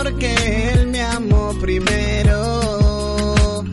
[0.04, 3.64] porque Él me amó primero.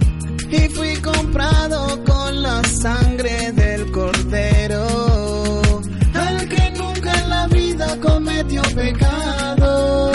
[0.51, 4.87] Y fui comprado con la sangre del cordero.
[6.15, 10.13] Al que nunca en la vida cometió pecado.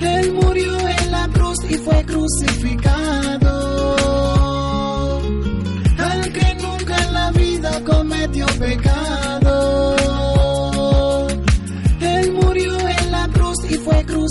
[0.00, 3.96] Él murió en la cruz y fue crucificado.
[5.98, 9.41] Al que nunca en la vida cometió pecado.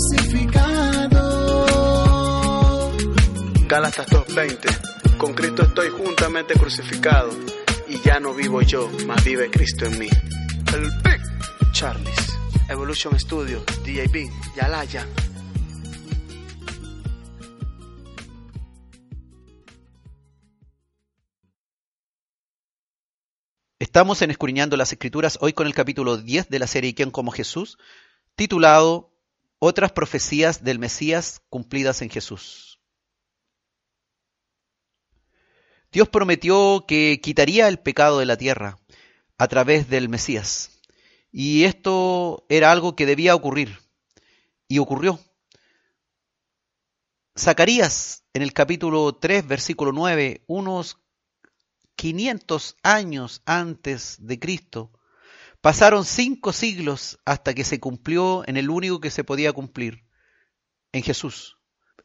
[0.02, 1.22] Crucificado.
[3.68, 5.16] Gálatas 2.20.
[5.16, 7.30] Con Cristo estoy juntamente crucificado
[7.88, 10.08] y ya no vivo yo, mas vive Cristo en mí.
[10.74, 11.20] El Big
[11.72, 12.38] Charles.
[12.68, 15.06] Evolution Studio, DJB, Yalaya.
[23.78, 27.30] Estamos en Escudriñando las Escrituras hoy con el capítulo 10 de la serie ¿Quién como
[27.30, 27.78] Jesús?
[28.36, 29.11] titulado
[29.64, 32.80] Otras profecías del Mesías cumplidas en Jesús.
[35.92, 38.80] Dios prometió que quitaría el pecado de la tierra
[39.38, 40.80] a través del Mesías.
[41.30, 43.78] Y esto era algo que debía ocurrir.
[44.66, 45.20] Y ocurrió.
[47.38, 50.98] Zacarías, en el capítulo 3, versículo 9, unos
[51.94, 54.90] 500 años antes de Cristo,
[55.62, 60.04] pasaron cinco siglos hasta que se cumplió en el único que se podía cumplir,
[60.92, 61.56] en Jesús,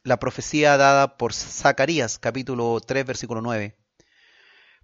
[0.02, 3.76] la profecía dada por Zacarías, capítulo 3, versículo 9.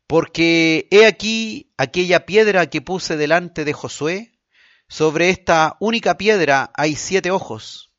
[0.06, 4.32] Porque he aquí aquella piedra que puse delante de Josué,
[4.88, 7.94] sobre esta única piedra hay siete ojos.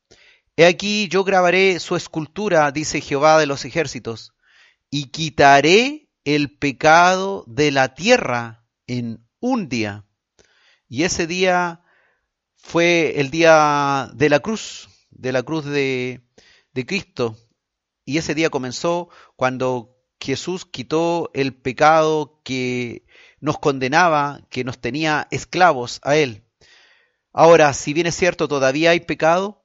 [0.56, 4.34] He aquí yo grabaré su escultura, dice Jehová de los ejércitos,
[4.90, 10.05] y quitaré el pecado de la tierra en un día.
[10.88, 11.82] Y ese día
[12.56, 16.22] fue el día de la cruz, de la cruz de,
[16.72, 17.36] de Cristo.
[18.04, 23.04] Y ese día comenzó cuando Jesús quitó el pecado que
[23.40, 26.44] nos condenaba, que nos tenía esclavos a Él.
[27.32, 29.64] Ahora, si bien es cierto, todavía hay pecado,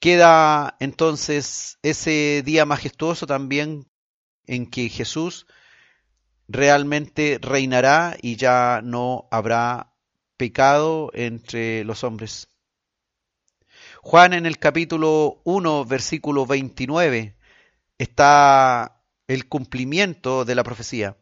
[0.00, 3.88] queda entonces ese día majestuoso también
[4.46, 5.46] en que Jesús
[6.48, 9.91] realmente reinará y ya no habrá
[10.36, 12.48] pecado entre los hombres.
[14.02, 17.36] Juan en el capítulo 1, versículo 29,
[17.98, 21.16] está el cumplimiento de la profecía.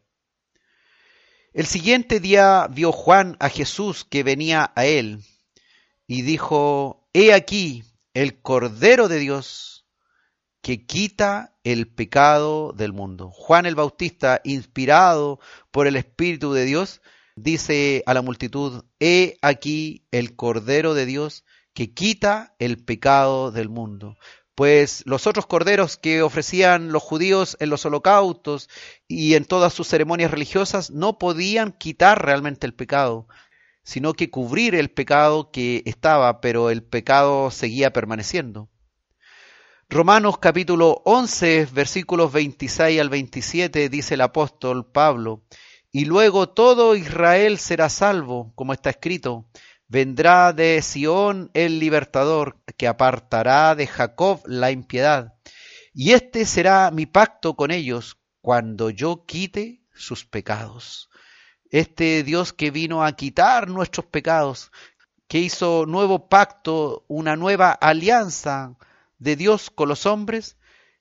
[1.53, 5.25] El siguiente día vio Juan a Jesús que venía a él
[6.07, 7.85] y dijo, He aquí
[8.15, 9.85] el Cordero de Dios
[10.63, 13.31] que quita el pecado del mundo.
[13.31, 17.01] Juan el Bautista, inspirado por el Espíritu de Dios,
[17.43, 21.45] dice a la multitud, He aquí el Cordero de Dios
[21.75, 24.17] que quita el pecado del mundo.
[24.55, 28.69] Pues los otros corderos que ofrecían los judíos en los holocaustos
[29.09, 33.27] y en todas sus ceremonias religiosas no podían quitar realmente el pecado,
[33.83, 38.69] sino que cubrir el pecado que estaba, pero el pecado seguía permaneciendo.
[39.89, 45.43] Romanos capítulo 11, versículos 26 al 27 dice el apóstol Pablo,
[45.93, 49.47] y luego todo Israel será salvo, como está escrito,
[49.89, 55.35] vendrá de Sión el libertador, que apartará de Jacob la impiedad,
[55.93, 61.11] y este será mi pacto con ellos cuando yo quite sus pecados.
[61.71, 64.71] Este Dios que vino a quitar nuestros pecados,
[65.27, 68.77] que hizo nuevo pacto, una nueva alianza
[69.19, 70.57] de Dios con los hombres,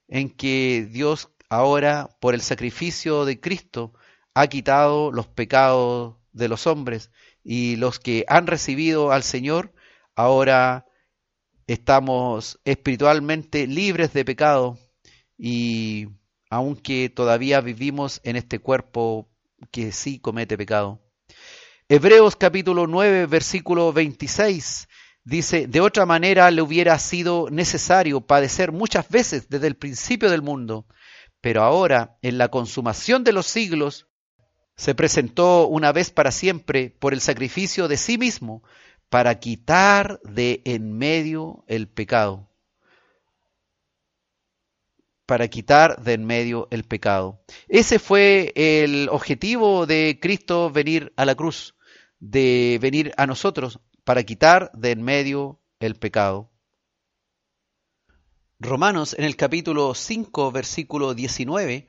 [0.08, 3.94] en que Dios ahora, por el sacrificio de Cristo,
[4.40, 7.12] ha quitado los pecados de los hombres
[7.44, 9.74] y los que han recibido al Señor,
[10.16, 10.86] ahora
[11.68, 14.78] estamos espiritualmente libres de pecado
[15.38, 16.08] y
[16.50, 19.30] aunque todavía vivimos en este cuerpo
[19.72, 21.02] que sí comete pecado.
[21.90, 24.88] Hebreos capítulo 9, versículo 26
[25.26, 30.42] dice, de otra manera le hubiera sido necesario padecer muchas veces desde el principio del
[30.42, 30.86] mundo,
[31.42, 34.09] pero ahora, en la consumación de los siglos,
[34.80, 38.64] se presentó una vez para siempre por el sacrificio de sí mismo
[39.10, 42.50] para quitar de en medio el pecado.
[45.26, 47.44] Para quitar de en medio el pecado.
[47.68, 51.76] Ese fue el objetivo de Cristo venir a la cruz,
[52.22, 56.52] de venir a nosotros, para quitar de en medio el pecado.
[58.60, 61.86] Romanos en el capítulo 5, versículo 19,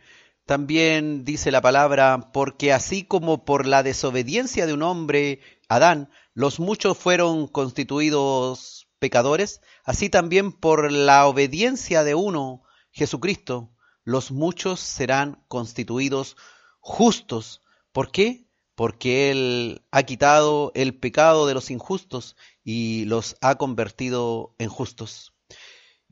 [0.51, 6.59] también dice la palabra, porque así como por la desobediencia de un hombre, Adán, los
[6.59, 13.70] muchos fueron constituidos pecadores, así también por la obediencia de uno, Jesucristo,
[14.02, 16.36] los muchos serán constituidos
[16.81, 17.62] justos.
[17.93, 18.48] ¿Por qué?
[18.74, 25.32] Porque Él ha quitado el pecado de los injustos y los ha convertido en justos.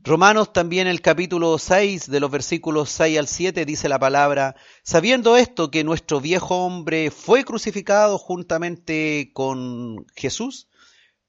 [0.01, 5.35] Romanos también el capítulo 6 de los versículos 6 al 7 dice la palabra, sabiendo
[5.35, 10.69] esto que nuestro viejo hombre fue crucificado juntamente con Jesús,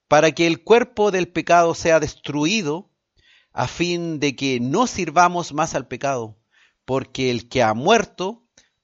[0.07, 2.93] para que el cuerpo del pecado sea destruido,
[3.53, 6.39] a fin de que no sirvamos más al pecado,
[6.85, 8.40] porque el que ha muerto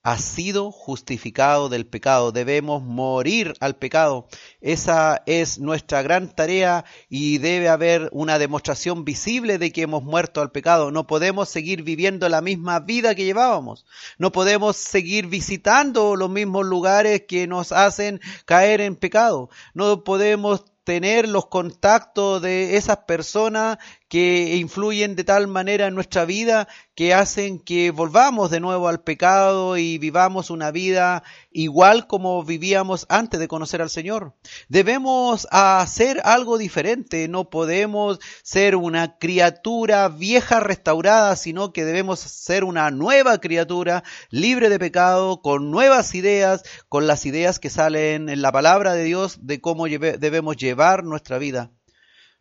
[0.07, 2.31] ha sido justificado del pecado.
[2.31, 4.28] Debemos morir al pecado.
[4.61, 10.41] Esa es nuestra gran tarea y debe haber una demostración visible de que hemos muerto
[10.41, 10.93] al pecado.
[10.93, 13.85] No podemos seguir viviendo la misma vida que llevábamos.
[14.16, 19.51] No podemos seguir visitando los mismos lugares que nos hacen caer en pecado.
[19.74, 23.78] No podemos tener los contactos de esas personas
[24.09, 29.03] que influyen de tal manera en nuestra vida que hacen que volvamos de nuevo al
[29.03, 34.35] pecado y vivamos una vida igual como vivíamos antes de conocer al Señor.
[34.69, 42.65] Debemos hacer algo diferente, no podemos ser una criatura vieja restaurada, sino que debemos ser
[42.65, 48.41] una nueva criatura libre de pecado, con nuevas ideas, con las ideas que salen en
[48.41, 51.73] la palabra de Dios de cómo debemos llevar nuestra vida.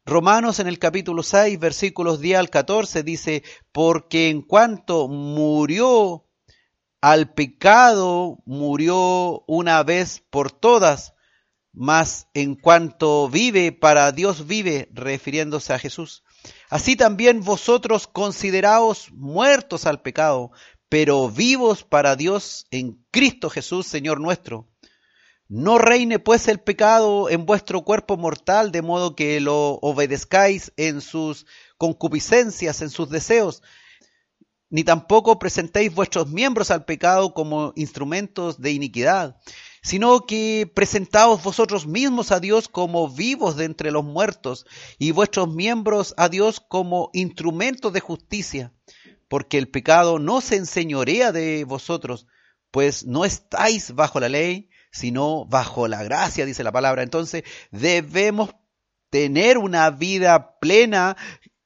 [0.07, 6.27] Romanos en el capítulo 6, versículos 10 al 14 dice, porque en cuanto murió
[7.02, 11.15] al pecado, murió una vez por todas,
[11.73, 16.23] mas en cuanto vive, para Dios vive, refiriéndose a Jesús.
[16.69, 20.52] Así también vosotros consideraos muertos al pecado,
[20.88, 24.69] pero vivos para Dios en Cristo Jesús, Señor nuestro.
[25.48, 31.02] No reine pues el pecado en vuestro cuerpo mortal, de modo que lo obedezcáis en
[31.02, 31.46] sus
[31.78, 33.62] concupiscencias, en sus deseos,
[34.72, 39.38] ni tampoco presentéis vuestros miembros al pecado como instrumentos de iniquidad,
[39.84, 44.66] sino que presentaos vosotros mismos a Dios como vivos de entre los muertos
[44.98, 48.74] y vuestros miembros a Dios como instrumentos de justicia,
[49.28, 52.26] porque el pecado no se enseñorea de vosotros,
[52.72, 57.04] pues no estáis bajo la ley, sino bajo la gracia, dice la palabra.
[57.04, 58.52] Entonces debemos
[59.10, 61.18] tener una vida plena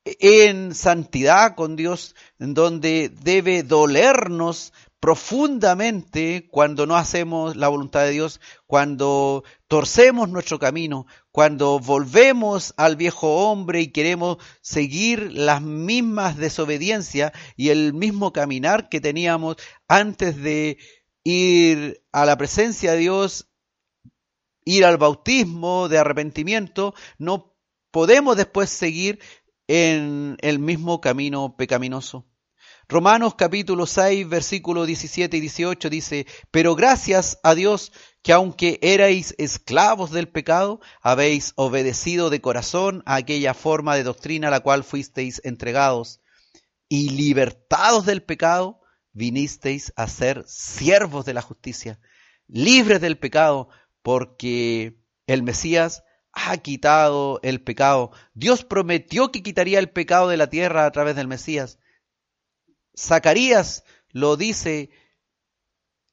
[0.04, 8.12] en santidad con Dios, en donde debe dolernos profundamente cuando no hacemos la voluntad de
[8.12, 16.36] Dios, cuando torcemos nuestro camino, cuando volvemos al viejo hombre y queremos seguir las mismas
[16.36, 19.58] desobediencias y el mismo caminar que teníamos
[19.88, 20.80] antes de
[21.30, 23.48] ir a la presencia de Dios,
[24.66, 27.56] ir al bautismo de arrepentimiento, no
[27.92, 29.20] podemos después seguir
[29.68, 32.26] en el mismo camino pecaminoso.
[32.88, 37.92] Romanos capítulo 6, versículos 17 y 18 dice, pero gracias a Dios
[38.24, 44.48] que aunque erais esclavos del pecado, habéis obedecido de corazón a aquella forma de doctrina
[44.48, 46.22] a la cual fuisteis entregados,
[46.90, 48.79] y libertados del pecado,
[49.20, 52.00] vinisteis a ser siervos de la justicia,
[52.48, 53.68] libres del pecado,
[54.02, 54.98] porque
[55.28, 58.12] el Mesías ha quitado el pecado.
[58.34, 61.80] Dios prometió que quitaría el pecado de la tierra a través del Mesías.
[62.98, 64.90] Zacarías lo dice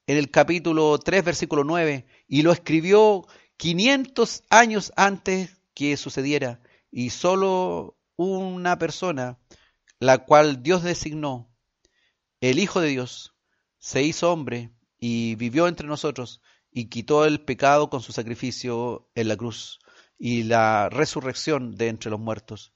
[0.09, 3.24] en el capítulo 3, versículo 9, y lo escribió
[3.57, 6.61] 500 años antes que sucediera,
[6.91, 9.39] y solo una persona,
[10.01, 11.56] la cual Dios designó,
[12.41, 13.35] el Hijo de Dios,
[13.79, 16.41] se hizo hombre y vivió entre nosotros
[16.71, 19.79] y quitó el pecado con su sacrificio en la cruz
[20.19, 22.73] y la resurrección de entre los muertos,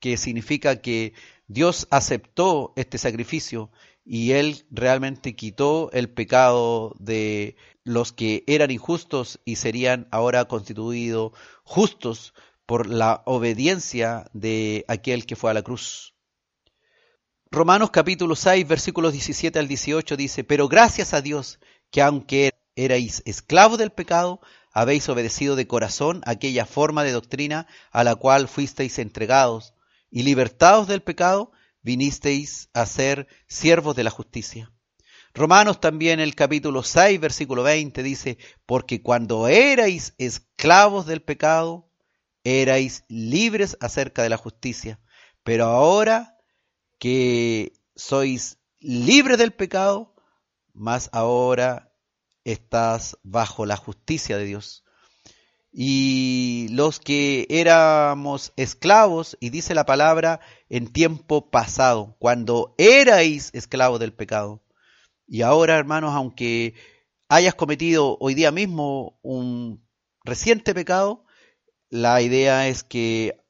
[0.00, 1.14] que significa que
[1.46, 3.70] Dios aceptó este sacrificio
[4.04, 11.32] y Él realmente quitó el pecado de los que eran injustos y serían ahora constituidos
[11.64, 12.34] justos
[12.66, 16.14] por la obediencia de aquel que fue a la cruz.
[17.52, 21.58] Romanos capítulo 6 versículos 17 al 18 dice, pero gracias a Dios
[21.90, 24.40] que aunque erais esclavos del pecado,
[24.72, 29.74] habéis obedecido de corazón aquella forma de doctrina a la cual fuisteis entregados,
[30.12, 31.50] y libertados del pecado,
[31.82, 34.72] vinisteis a ser siervos de la justicia.
[35.34, 41.90] Romanos también el capítulo 6, versículo 20 dice, porque cuando erais esclavos del pecado,
[42.44, 45.00] erais libres acerca de la justicia,
[45.42, 46.36] pero ahora
[47.00, 50.14] que sois libres del pecado,
[50.72, 51.92] más ahora
[52.44, 54.84] estás bajo la justicia de Dios
[55.72, 64.00] y los que éramos esclavos, y dice la palabra, en tiempo pasado, cuando erais esclavos
[64.00, 64.62] del pecado.
[65.28, 66.74] Y ahora, hermanos, aunque
[67.28, 69.86] hayas cometido hoy día mismo un
[70.24, 71.24] reciente pecado,
[71.88, 73.40] la idea es que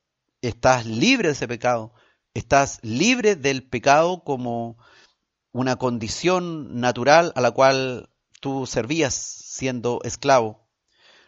[0.43, 1.95] estás libre de ese pecado,
[2.35, 4.79] estás libre del pecado como
[5.53, 10.69] una condición natural a la cual tú servías siendo esclavo.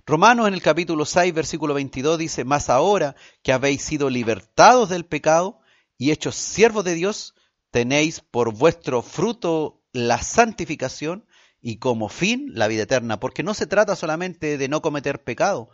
[0.04, 5.04] Romanos en el capítulo 6, versículo 22 dice, Mas ahora que habéis sido libertados del
[5.04, 5.60] pecado
[5.96, 7.34] y hechos siervos de Dios,
[7.70, 11.26] tenéis por vuestro fruto la santificación
[11.60, 15.70] y como fin la vida eterna, porque no se trata solamente de no cometer pecado,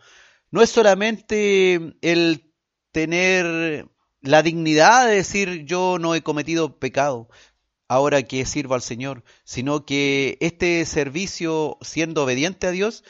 [0.51, 2.53] no es solamente el
[2.93, 3.89] tener
[4.21, 7.29] la dignidad de decir yo no he cometido pecado
[7.89, 13.03] ahora que sirvo al Señor, sino que este servicio siendo obediente a Dios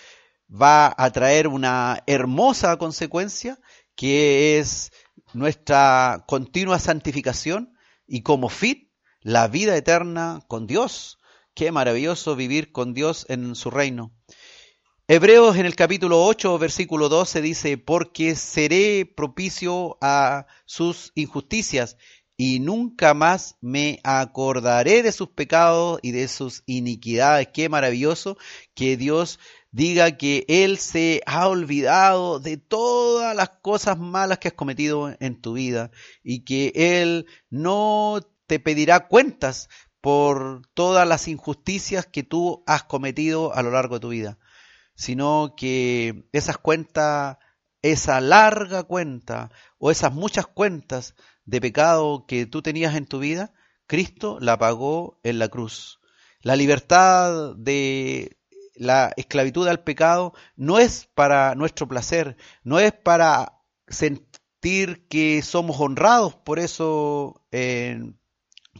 [0.50, 3.58] va a traer una hermosa consecuencia
[3.96, 4.92] que es
[5.34, 7.74] nuestra continua santificación
[8.06, 8.90] y como fin
[9.20, 11.18] la vida eterna con Dios.
[11.54, 14.12] Qué maravilloso vivir con Dios en su reino.
[15.10, 21.96] Hebreos en el capítulo 8, versículo 12 dice, porque seré propicio a sus injusticias
[22.36, 27.48] y nunca más me acordaré de sus pecados y de sus iniquidades.
[27.54, 28.36] Qué maravilloso
[28.74, 29.38] que Dios
[29.70, 35.40] diga que Él se ha olvidado de todas las cosas malas que has cometido en
[35.40, 35.90] tu vida
[36.22, 39.70] y que Él no te pedirá cuentas
[40.02, 44.38] por todas las injusticias que tú has cometido a lo largo de tu vida,
[44.98, 47.38] sino que esas cuentas,
[47.82, 51.14] esa larga cuenta o esas muchas cuentas
[51.44, 53.54] de pecado que tú tenías en tu vida,
[53.86, 56.00] Cristo la pagó en la cruz.
[56.42, 58.38] La libertad de
[58.74, 65.80] la esclavitud al pecado no es para nuestro placer, no es para sentir que somos
[65.80, 68.00] honrados por eso, eh,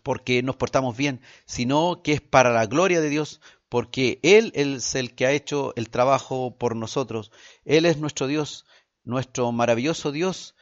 [0.02, 4.94] porque nos portamos bien, sino que es para la gloria de Dios, porque Él es
[4.94, 7.30] el que ha hecho el trabajo por nosotros.
[7.64, 8.64] Él es nuestro Dios,
[9.04, 10.54] nuestro maravilloso Dios,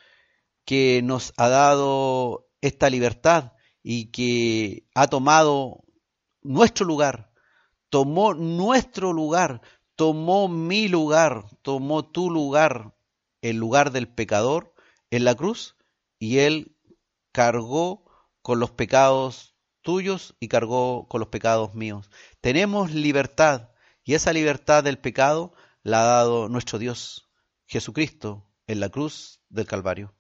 [0.65, 3.53] que nos ha dado esta libertad
[3.83, 5.85] y que ha tomado
[6.43, 7.33] nuestro lugar,
[7.91, 9.63] tomó nuestro lugar,
[9.95, 12.97] tomó mi lugar, tomó tu lugar,
[13.43, 14.75] el lugar del pecador
[15.11, 15.77] en la cruz,
[16.19, 16.77] y Él
[17.33, 18.05] cargó
[18.43, 19.56] con los pecados
[19.87, 22.11] tuyos y cargó con los pecados míos.
[22.41, 23.71] Tenemos libertad
[24.03, 25.55] y esa libertad del pecado
[25.85, 27.31] la ha dado nuestro Dios,
[27.67, 30.16] Jesucristo, en la cruz del Calvario.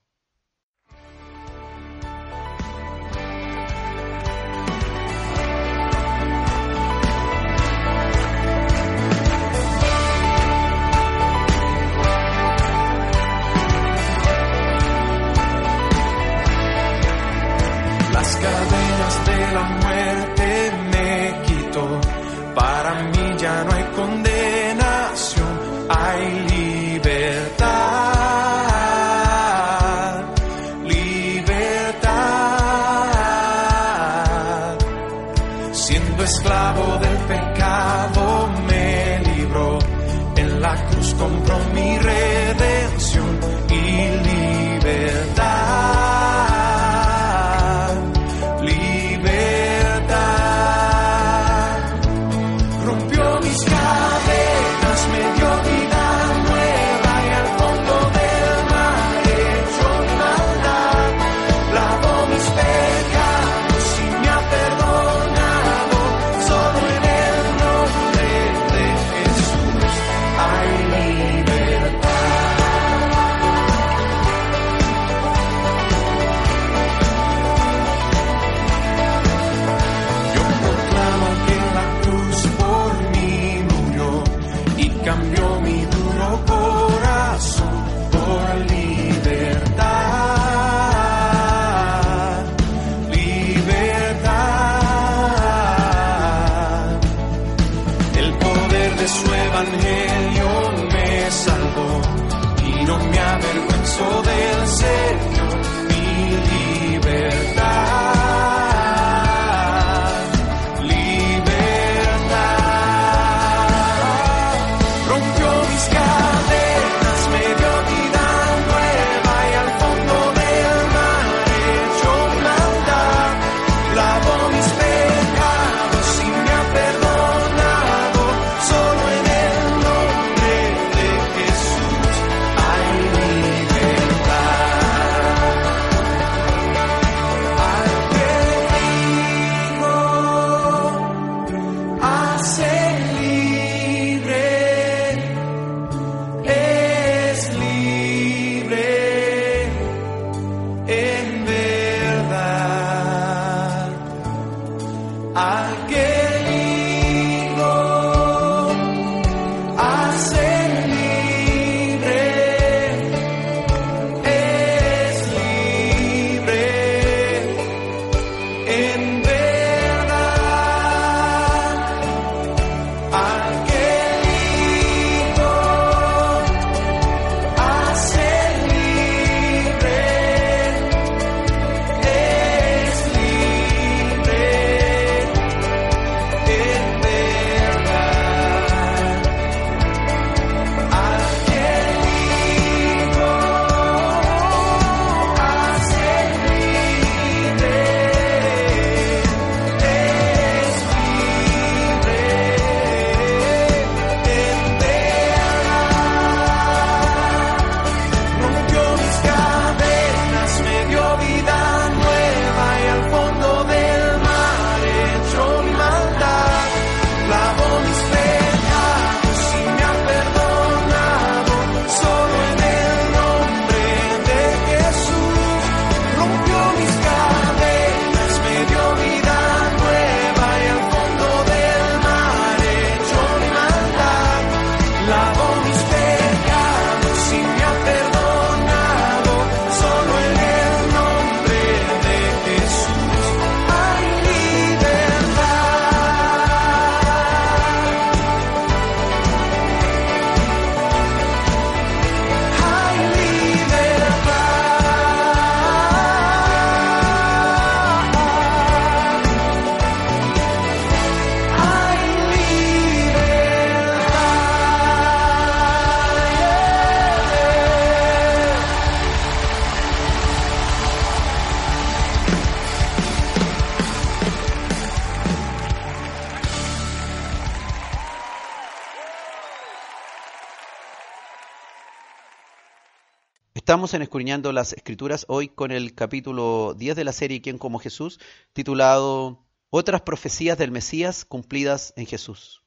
[283.86, 287.78] Estamos en Escudriñando las Escrituras hoy con el capítulo 10 de la serie ¿Quién como
[287.78, 288.18] Jesús?
[288.52, 292.64] titulado Otras profecías del Mesías cumplidas en Jesús.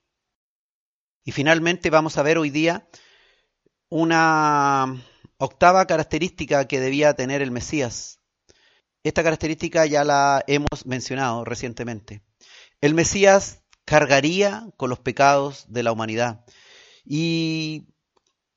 [1.26, 2.88] Y finalmente vamos a ver hoy día
[3.90, 4.96] una
[5.40, 8.22] octava característica que debía tener el Mesías.
[9.04, 12.24] Esta característica ya la hemos mencionado recientemente.
[12.80, 16.46] El Mesías cargaría con los pecados de la humanidad.
[17.04, 17.90] Y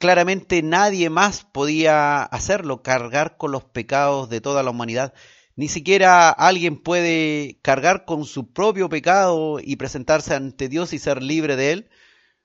[0.02, 5.14] claramente nadie más podía hacerlo, cargar con los pecados de toda la humanidad.
[5.54, 11.22] Ni siquiera alguien puede cargar con su propio pecado y presentarse ante Dios y ser
[11.22, 11.90] libre de él.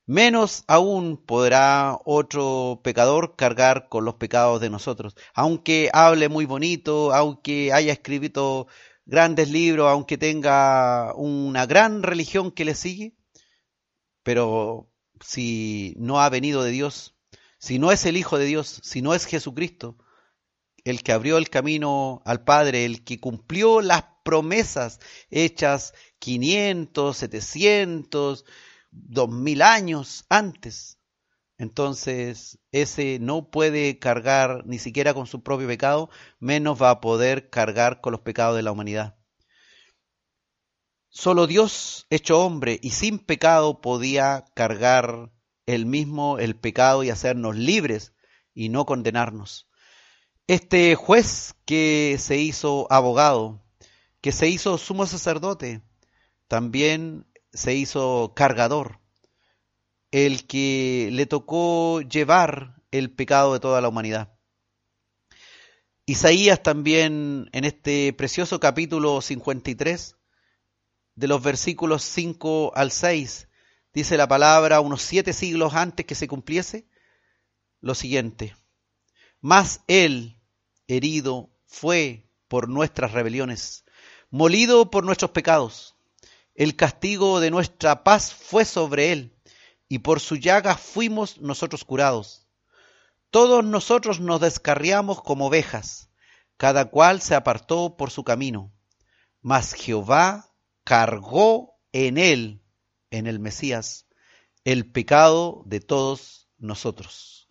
[0.06, 5.16] Menos aún podrá otro pecador cargar con los pecados de nosotros.
[5.34, 8.68] Aunque hable muy bonito, aunque haya escrito
[9.08, 13.16] grandes libros, aunque tenga una gran religión que le sigue,
[14.22, 17.17] pero si no ha venido de Dios,
[17.58, 19.98] si no es el Hijo de Dios, si no es Jesucristo,
[20.84, 28.46] el que abrió el camino al Padre, el que cumplió las promesas hechas 500, 700,
[28.92, 30.98] 2000 años antes,
[31.58, 36.10] entonces ese no puede cargar ni siquiera con su propio pecado,
[36.40, 39.18] menos va a poder cargar con los pecados de la humanidad.
[41.10, 45.32] Solo Dios, hecho hombre y sin pecado, podía cargar
[45.68, 48.14] él mismo el pecado y hacernos libres
[48.56, 49.68] y no condenarnos.
[50.48, 53.62] Este juez que se hizo abogado,
[54.22, 55.82] que se hizo sumo sacerdote,
[56.48, 59.00] también se hizo cargador,
[60.12, 64.34] el que le tocó llevar el pecado de toda la humanidad.
[66.06, 70.16] Isaías también en este precioso capítulo 53,
[71.16, 73.50] de los versículos 5 al 6,
[73.98, 76.88] dice la palabra unos siete siglos antes que se cumpliese,
[77.82, 78.56] lo siguiente.
[79.42, 80.40] Mas él,
[80.88, 83.86] herido, fue por nuestras rebeliones,
[84.30, 85.96] molido por nuestros pecados.
[86.54, 89.36] El castigo de nuestra paz fue sobre él,
[89.90, 92.46] y por su llaga fuimos nosotros curados.
[93.32, 96.12] Todos nosotros nos descarriamos como ovejas,
[96.58, 98.72] cada cual se apartó por su camino.
[99.42, 100.54] Mas Jehová
[100.84, 102.62] cargó en él
[103.12, 104.08] en el Mesías
[104.64, 107.48] el pecado de todos nosotros.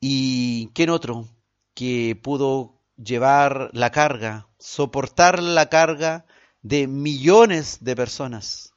[0.00, 1.28] ¿Y quién otro
[1.74, 6.24] que pudo llevar la carga, soportar la carga
[6.62, 8.74] de millones de personas?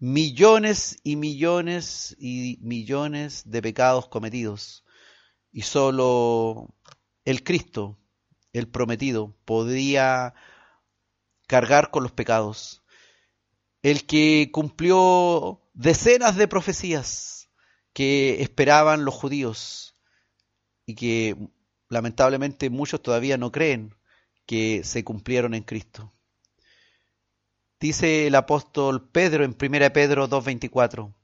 [0.00, 4.84] Millones y millones y millones de pecados cometidos.
[5.52, 6.74] Y solo
[7.24, 8.00] el Cristo,
[8.52, 10.34] el prometido, podía
[11.46, 12.82] cargar con los pecados
[13.90, 17.48] el que cumplió decenas de profecías
[17.94, 19.94] que esperaban los judíos
[20.84, 21.36] y que
[21.88, 23.94] lamentablemente muchos todavía no creen
[24.44, 26.12] que se cumplieron en Cristo.
[27.80, 31.14] Dice el apóstol Pedro en 1 Pedro 2.24,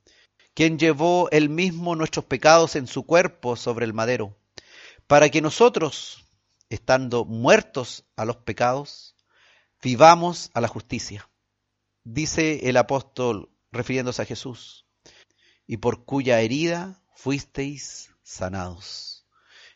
[0.54, 4.38] quien llevó él mismo nuestros pecados en su cuerpo sobre el madero,
[5.06, 6.24] para que nosotros,
[6.70, 9.16] estando muertos a los pecados,
[9.82, 11.28] vivamos a la justicia
[12.04, 14.86] dice el apóstol refiriéndose a Jesús,
[15.66, 19.26] y por cuya herida fuisteis sanados.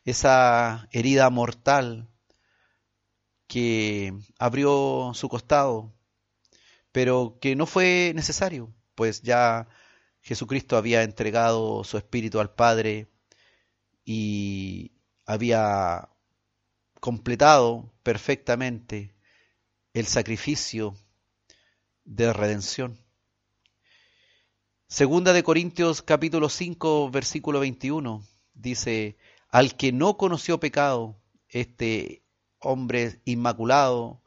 [0.05, 2.09] Esa herida mortal
[3.47, 5.95] que abrió su costado,
[6.93, 9.69] pero que no fue necesario, pues ya
[10.21, 13.09] Jesucristo había entregado su espíritu al Padre
[14.05, 14.93] y
[15.27, 16.09] había
[17.01, 19.15] completado perfectamente
[19.95, 20.95] el sacrificio
[22.09, 22.99] de redención.
[24.87, 28.25] Segunda de Corintios capítulo 5 versículo 21
[28.55, 29.19] dice,
[29.51, 32.25] al que no conoció pecado, este
[32.61, 34.23] hombre inmaculado,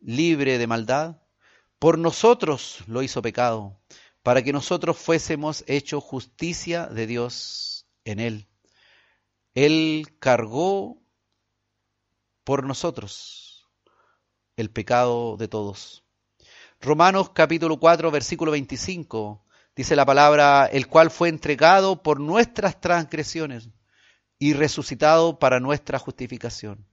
[0.00, 1.20] libre de maldad,
[1.78, 3.78] por nosotros lo hizo pecado,
[4.22, 8.48] para que nosotros fuésemos hecho justicia de Dios en él.
[9.54, 11.02] Él cargó
[12.42, 13.68] por nosotros
[14.56, 16.05] el pecado de todos.
[16.80, 19.42] Romanos capítulo 4, versículo 25,
[19.74, 23.70] dice la palabra, el cual fue entregado por nuestras transgresiones
[24.38, 26.86] y resucitado para nuestra justificación.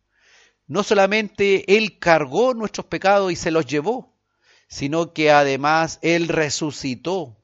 [0.68, 4.16] No solamente Él cargó nuestros pecados y se los llevó,
[4.68, 7.38] sino que además Él resucitó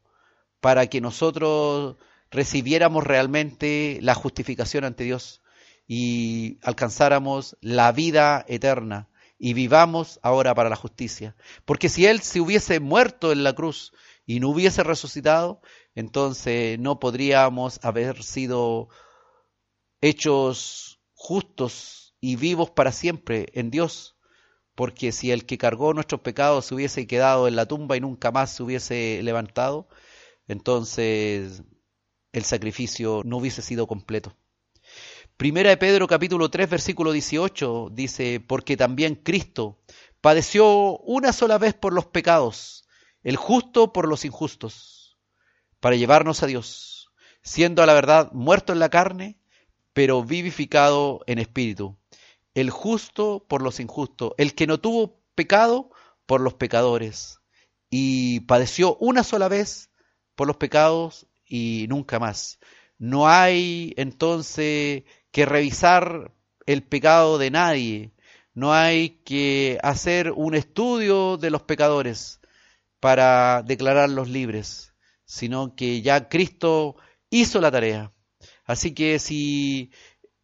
[0.61, 1.98] para que nosotros
[2.32, 5.41] recibiéramos realmente la justificación ante Dios
[5.88, 9.10] y alcanzáramos la vida eterna
[9.40, 11.36] y vivamos ahora para la justicia.
[11.66, 13.94] Porque si Él se hubiese muerto en la cruz
[14.26, 15.61] y no hubiese resucitado,
[15.95, 18.90] entonces no podríamos haber sido
[20.02, 24.18] hechos justos y vivos para siempre en Dios,
[24.76, 28.32] porque si el que cargó nuestros pecados se hubiese quedado en la tumba y nunca
[28.32, 29.88] más se hubiese levantado,
[30.48, 31.64] entonces
[32.34, 34.36] el sacrificio no hubiese sido completo.
[35.40, 39.80] Primera de Pedro capítulo 3 versículo 18 dice, porque también Cristo
[40.20, 42.84] padeció una sola vez por los pecados,
[43.24, 45.18] el justo por los injustos,
[45.80, 49.40] para llevarnos a Dios, siendo a la verdad muerto en la carne,
[49.94, 51.98] pero vivificado en espíritu,
[52.53, 55.90] el justo por los injustos, el que no tuvo pecado
[56.26, 57.40] por los pecadores,
[57.90, 59.90] y padeció una sola vez
[60.36, 62.60] por los pecados y nunca más.
[62.98, 66.34] No hay entonces que revisar
[66.65, 68.14] el pecado de nadie,
[68.53, 72.39] no hay que hacer un estudio de los pecadores
[72.99, 74.93] para declararlos libres,
[75.26, 76.95] sino que ya Cristo
[77.30, 78.11] hizo la tarea.
[78.65, 79.91] Así que si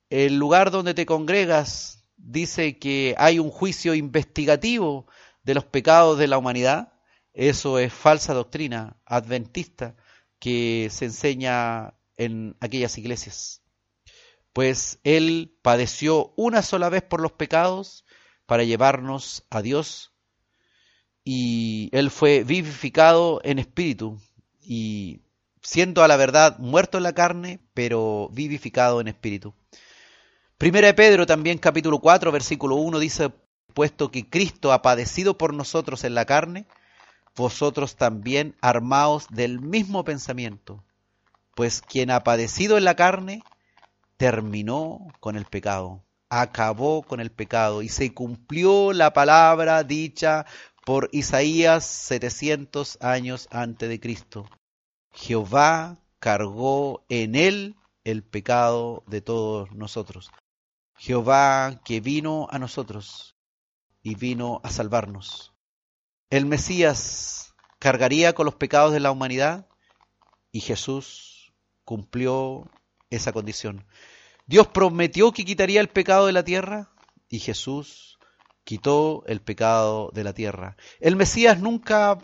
[0.09, 5.07] el lugar donde te congregas dice que hay un juicio investigativo
[5.43, 6.93] de los pecados de la humanidad,
[7.33, 9.95] eso es falsa doctrina adventista
[10.39, 13.64] que se enseña en aquellas iglesias.
[14.55, 18.05] Pues Él padeció una sola vez por los pecados
[18.45, 20.13] para llevarnos a Dios
[21.25, 24.17] y Él fue vivificado en espíritu
[24.61, 25.19] y
[25.61, 29.53] siendo a la verdad muerto en la carne, pero vivificado en espíritu.
[30.57, 33.33] Primera de Pedro también capítulo 4 versículo 1 dice,
[33.73, 36.65] puesto que Cristo ha padecido por nosotros en la carne,
[37.35, 40.81] vosotros también armaos del mismo pensamiento,
[41.55, 43.43] pues quien ha padecido en la carne,
[44.17, 50.45] terminó con el pecado, acabó con el pecado y se cumplió la palabra dicha
[50.85, 54.49] por Isaías 700 años antes de Cristo.
[55.11, 60.31] Jehová cargó en él el pecado de todos nosotros.
[60.97, 63.35] Jehová que vino a nosotros
[64.01, 65.53] y vino a salvarnos.
[66.29, 69.67] El Mesías cargaría con los pecados de la humanidad
[70.51, 72.69] y Jesús cumplió
[73.09, 73.85] esa condición.
[74.45, 76.91] Dios prometió que quitaría el pecado de la tierra
[77.29, 78.17] y Jesús
[78.63, 80.75] quitó el pecado de la tierra.
[80.99, 82.17] El Mesías nunca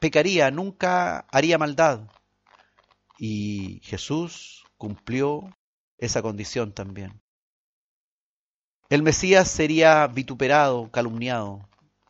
[0.00, 2.08] pecaría, nunca haría maldad.
[3.18, 5.56] Y Jesús cumplió
[5.98, 7.20] esa condición también.
[8.88, 11.68] El Mesías sería vituperado, calumniado,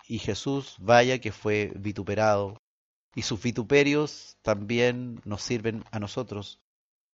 [0.08, 2.60] y Jesús vaya que fue vituperado.
[3.14, 6.60] Y sus vituperios también nos sirven a nosotros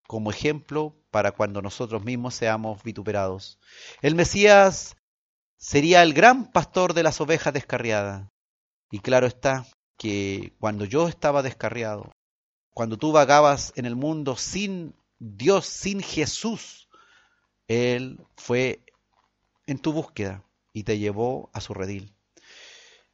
[0.09, 3.59] como ejemplo para cuando nosotros mismos seamos vituperados.
[4.01, 4.97] El Mesías
[5.59, 8.27] sería el gran pastor de las ovejas descarriadas.
[8.91, 9.67] Y claro está
[9.99, 12.11] que cuando yo estaba descarriado,
[12.73, 16.89] cuando tú vagabas en el mundo sin Dios, sin Jesús,
[17.67, 18.81] Él fue
[19.67, 22.15] en tu búsqueda y te llevó a su redil.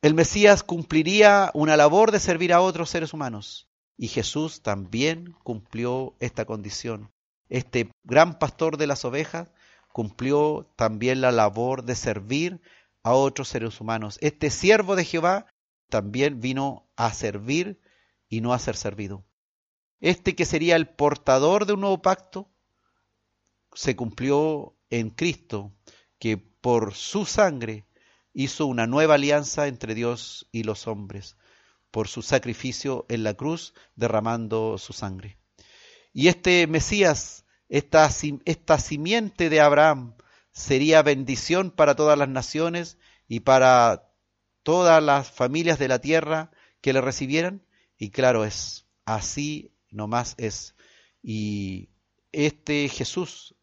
[0.01, 3.67] El Mesías cumpliría una labor de servir a otros seres humanos
[3.97, 7.11] y Jesús también cumplió esta condición.
[7.49, 9.53] Este gran pastor de las ovejas
[9.93, 12.61] cumplió también la labor de servir
[13.03, 14.19] a otros seres humanos.
[14.21, 15.47] Este siervo de Jehová
[15.89, 17.81] también vino a servir
[18.29, 19.25] y no a ser servido.
[20.01, 22.51] Este que sería el portador de un nuevo pacto
[23.75, 25.73] se cumplió en Cristo,
[26.19, 27.85] que por su sangre
[28.33, 31.37] hizo una nueva alianza entre Dios y los hombres,
[31.95, 35.39] por su sacrificio en la cruz derramando su sangre.
[36.13, 38.11] Y este Mesías, esta,
[38.47, 40.17] esta simiente de Abraham,
[40.51, 42.99] sería bendición para todas las naciones
[43.29, 44.11] y para
[44.65, 46.51] todas las familias de la tierra
[46.81, 47.65] que le recibieran.
[47.97, 50.75] Y claro es, así nomás es.
[51.23, 51.91] Y
[52.33, 53.55] este Jesús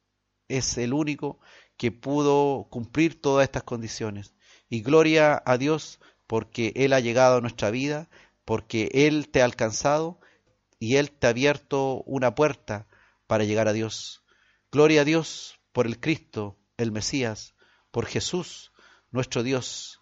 [0.47, 1.41] es el único
[1.75, 4.35] que pudo cumplir todas estas condiciones.
[4.69, 5.99] Y gloria a Dios
[6.31, 8.07] porque Él ha llegado a nuestra vida,
[8.45, 10.17] porque Él te ha alcanzado
[10.79, 12.87] y Él te ha abierto una puerta
[13.27, 14.23] para llegar a Dios.
[14.71, 17.53] Gloria a Dios por el Cristo, el Mesías,
[17.91, 18.71] por Jesús,
[19.09, 19.99] nuestro Dios.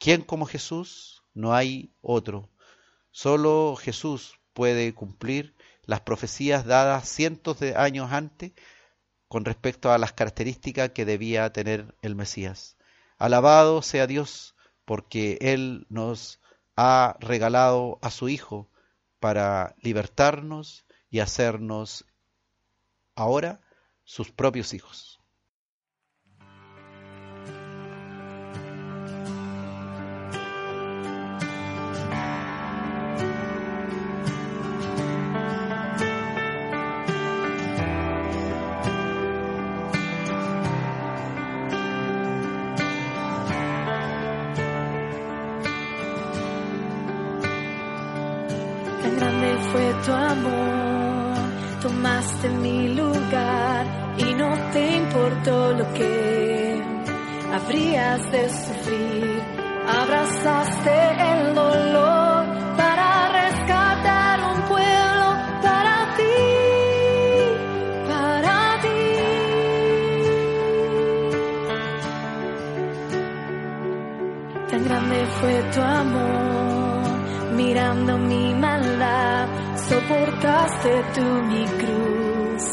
[0.00, 1.22] ¿Quién como Jesús?
[1.34, 2.50] No hay otro.
[3.12, 8.54] Solo Jesús puede cumplir las profecías dadas cientos de años antes
[9.28, 12.76] con respecto a las características que debía tener el Mesías.
[13.18, 14.56] Alabado sea Dios
[14.90, 16.40] porque Él nos
[16.74, 18.68] ha regalado a su Hijo
[19.20, 22.06] para libertarnos y hacernos
[23.14, 23.60] ahora
[24.02, 25.19] sus propios hijos.
[58.18, 59.40] De sufrir.
[59.86, 60.90] Abrazaste
[61.32, 62.44] el dolor
[62.76, 65.26] para rescatar un pueblo
[65.62, 66.38] para ti,
[68.08, 69.02] para ti.
[74.70, 79.46] Tan grande fue tu amor, mirando mi maldad,
[79.88, 82.64] soportaste tú mi cruz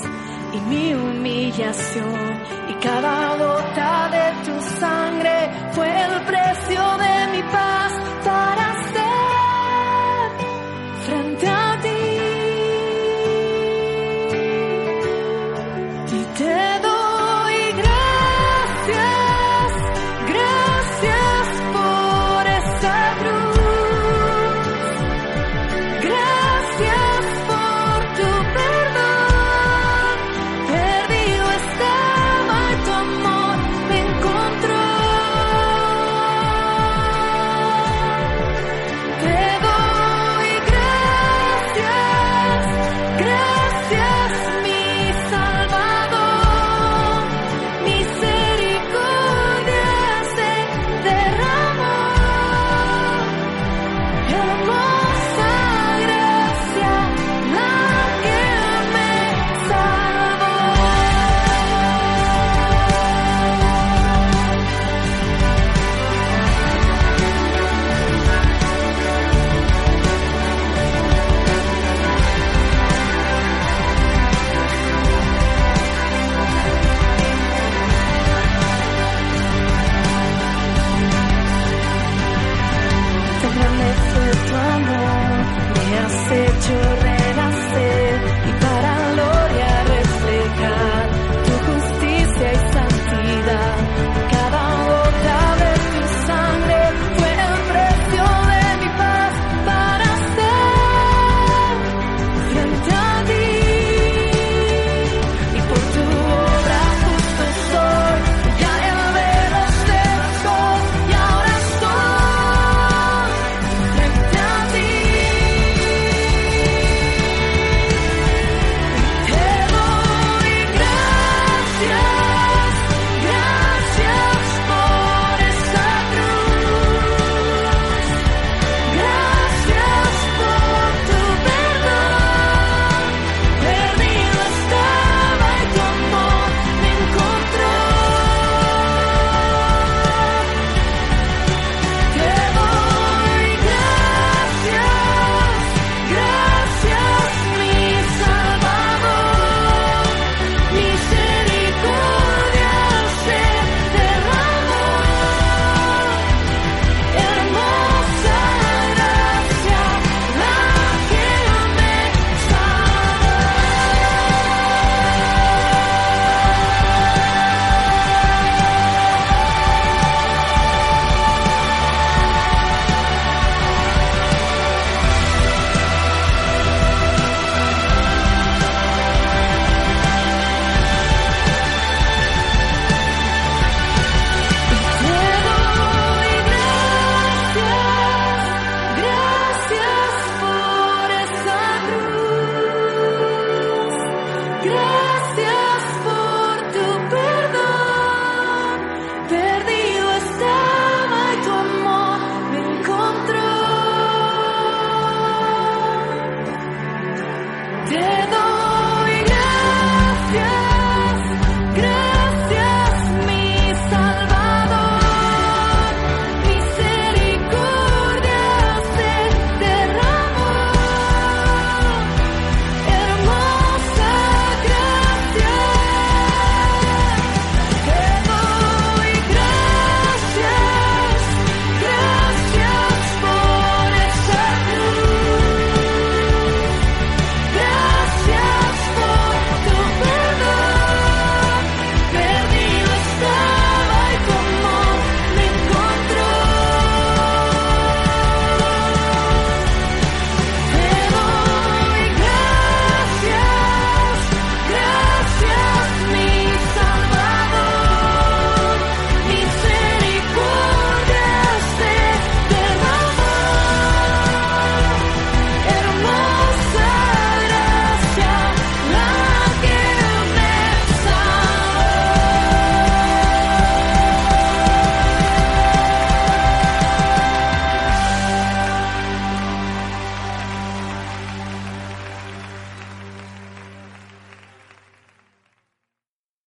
[0.53, 3.38] y mi humillación y cada
[3.77, 6.46] gota de tu sangre fue el precio.